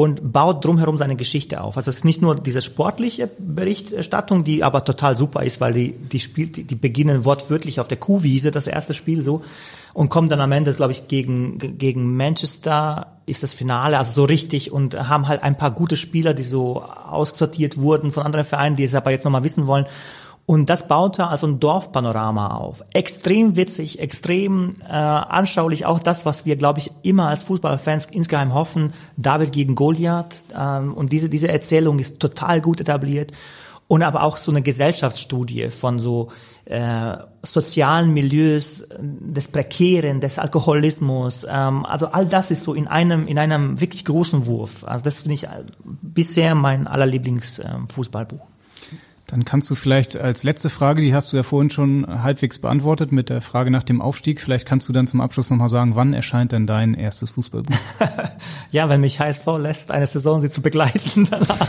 [0.00, 1.76] und baut drumherum seine Geschichte auf.
[1.76, 5.92] Also es ist nicht nur diese sportliche Berichterstattung, die aber total super ist, weil die,
[5.92, 9.42] die spielt, die, beginnen wortwörtlich auf der Kuhwiese, das erste Spiel so,
[9.92, 14.24] und kommen dann am Ende, glaube ich, gegen, gegen Manchester ist das Finale, also so
[14.24, 18.76] richtig und haben halt ein paar gute Spieler, die so aussortiert wurden von anderen Vereinen,
[18.76, 19.84] die es aber jetzt nochmal wissen wollen.
[20.50, 22.82] Und das baute also ein Dorfpanorama auf.
[22.92, 25.86] Extrem witzig, extrem äh, anschaulich.
[25.86, 28.92] Auch das, was wir, glaube ich, immer als Fußballfans insgeheim hoffen.
[29.16, 30.42] David gegen Goliath.
[30.52, 33.30] Ähm, und diese, diese Erzählung ist total gut etabliert.
[33.86, 36.32] Und aber auch so eine Gesellschaftsstudie von so
[36.64, 41.46] äh, sozialen Milieus, des Prekären, des Alkoholismus.
[41.48, 44.82] Ähm, also all das ist so in einem, in einem wirklich großen Wurf.
[44.82, 45.62] Also das finde ich äh,
[46.02, 48.44] bisher mein allerlieblings äh, Fußballbuch.
[49.30, 53.12] Dann kannst du vielleicht als letzte Frage, die hast du ja vorhin schon halbwegs beantwortet
[53.12, 54.40] mit der Frage nach dem Aufstieg.
[54.40, 57.76] Vielleicht kannst du dann zum Abschluss nochmal sagen, wann erscheint denn dein erstes Fußballbuch?
[58.72, 61.68] ja, wenn mich HSV lässt, eine Saison sie zu begleiten danach.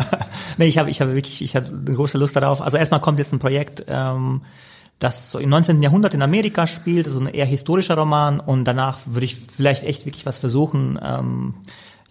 [0.56, 2.62] nee, ich habe ich habe wirklich, ich habe eine große Lust darauf.
[2.62, 4.40] Also erstmal kommt jetzt ein Projekt, ähm,
[4.98, 5.82] das so im 19.
[5.82, 10.06] Jahrhundert in Amerika spielt, also ein eher historischer Roman und danach würde ich vielleicht echt
[10.06, 11.54] wirklich was versuchen, ähm,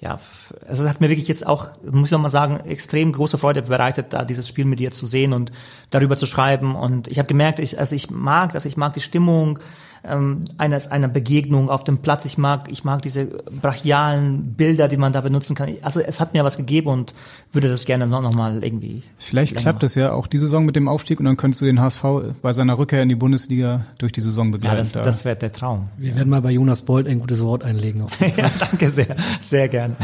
[0.02, 0.20] ja,
[0.68, 4.14] also es hat mir wirklich jetzt auch, muss ich mal sagen, extrem große Freude bereitet,
[4.14, 5.52] da dieses Spiel mit dir zu sehen und
[5.92, 6.76] darüber zu schreiben.
[6.76, 9.60] Und ich habe gemerkt, ich, also ich mag das, ich mag die Stimmung,
[10.04, 12.26] ähm, einer, einer Begegnung auf dem Platz.
[12.26, 13.26] Ich mag, ich mag diese
[13.62, 15.70] brachialen Bilder, die man da benutzen kann.
[15.82, 17.14] Also es hat mir was gegeben und
[17.52, 19.04] würde das gerne noch, noch mal irgendwie.
[19.18, 21.80] Vielleicht klappt es ja auch die Saison mit dem Aufstieg und dann könntest du den
[21.80, 22.04] HSV
[22.42, 24.78] bei seiner Rückkehr in die Bundesliga durch die Saison begleiten.
[24.78, 25.86] Ja, das, das wäre der Traum.
[25.98, 28.06] Wir werden mal bei Jonas Bolt ein gutes Wort einlegen.
[28.38, 29.96] ja, danke sehr, sehr gerne.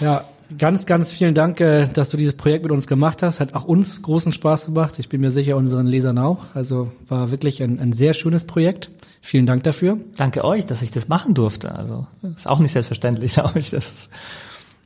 [0.00, 0.24] ja,
[0.58, 3.40] ganz, ganz vielen Dank, äh, dass du dieses Projekt mit uns gemacht hast.
[3.40, 4.98] Hat auch uns großen Spaß gemacht.
[4.98, 6.54] Ich bin mir sicher, unseren Lesern auch.
[6.54, 8.90] Also war wirklich ein, ein sehr schönes Projekt.
[9.20, 9.98] Vielen Dank dafür.
[10.16, 11.74] Danke euch, dass ich das machen durfte.
[11.74, 13.70] Also ist auch nicht selbstverständlich, glaube ich.
[13.70, 14.10] Das ist,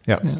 [0.06, 0.18] ja.
[0.24, 0.32] ja.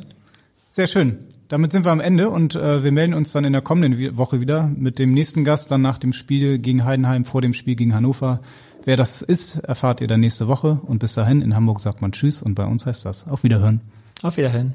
[0.70, 1.18] Sehr schön.
[1.48, 4.40] Damit sind wir am Ende und äh, wir melden uns dann in der kommenden Woche
[4.40, 7.92] wieder mit dem nächsten Gast, dann nach dem Spiel gegen Heidenheim, vor dem Spiel gegen
[7.92, 8.40] Hannover.
[8.84, 10.80] Wer das ist, erfahrt ihr dann nächste Woche.
[10.86, 13.80] Und bis dahin, in Hamburg sagt man Tschüss und bei uns heißt das Auf Wiederhören.
[14.22, 14.74] Auf Wiederhören.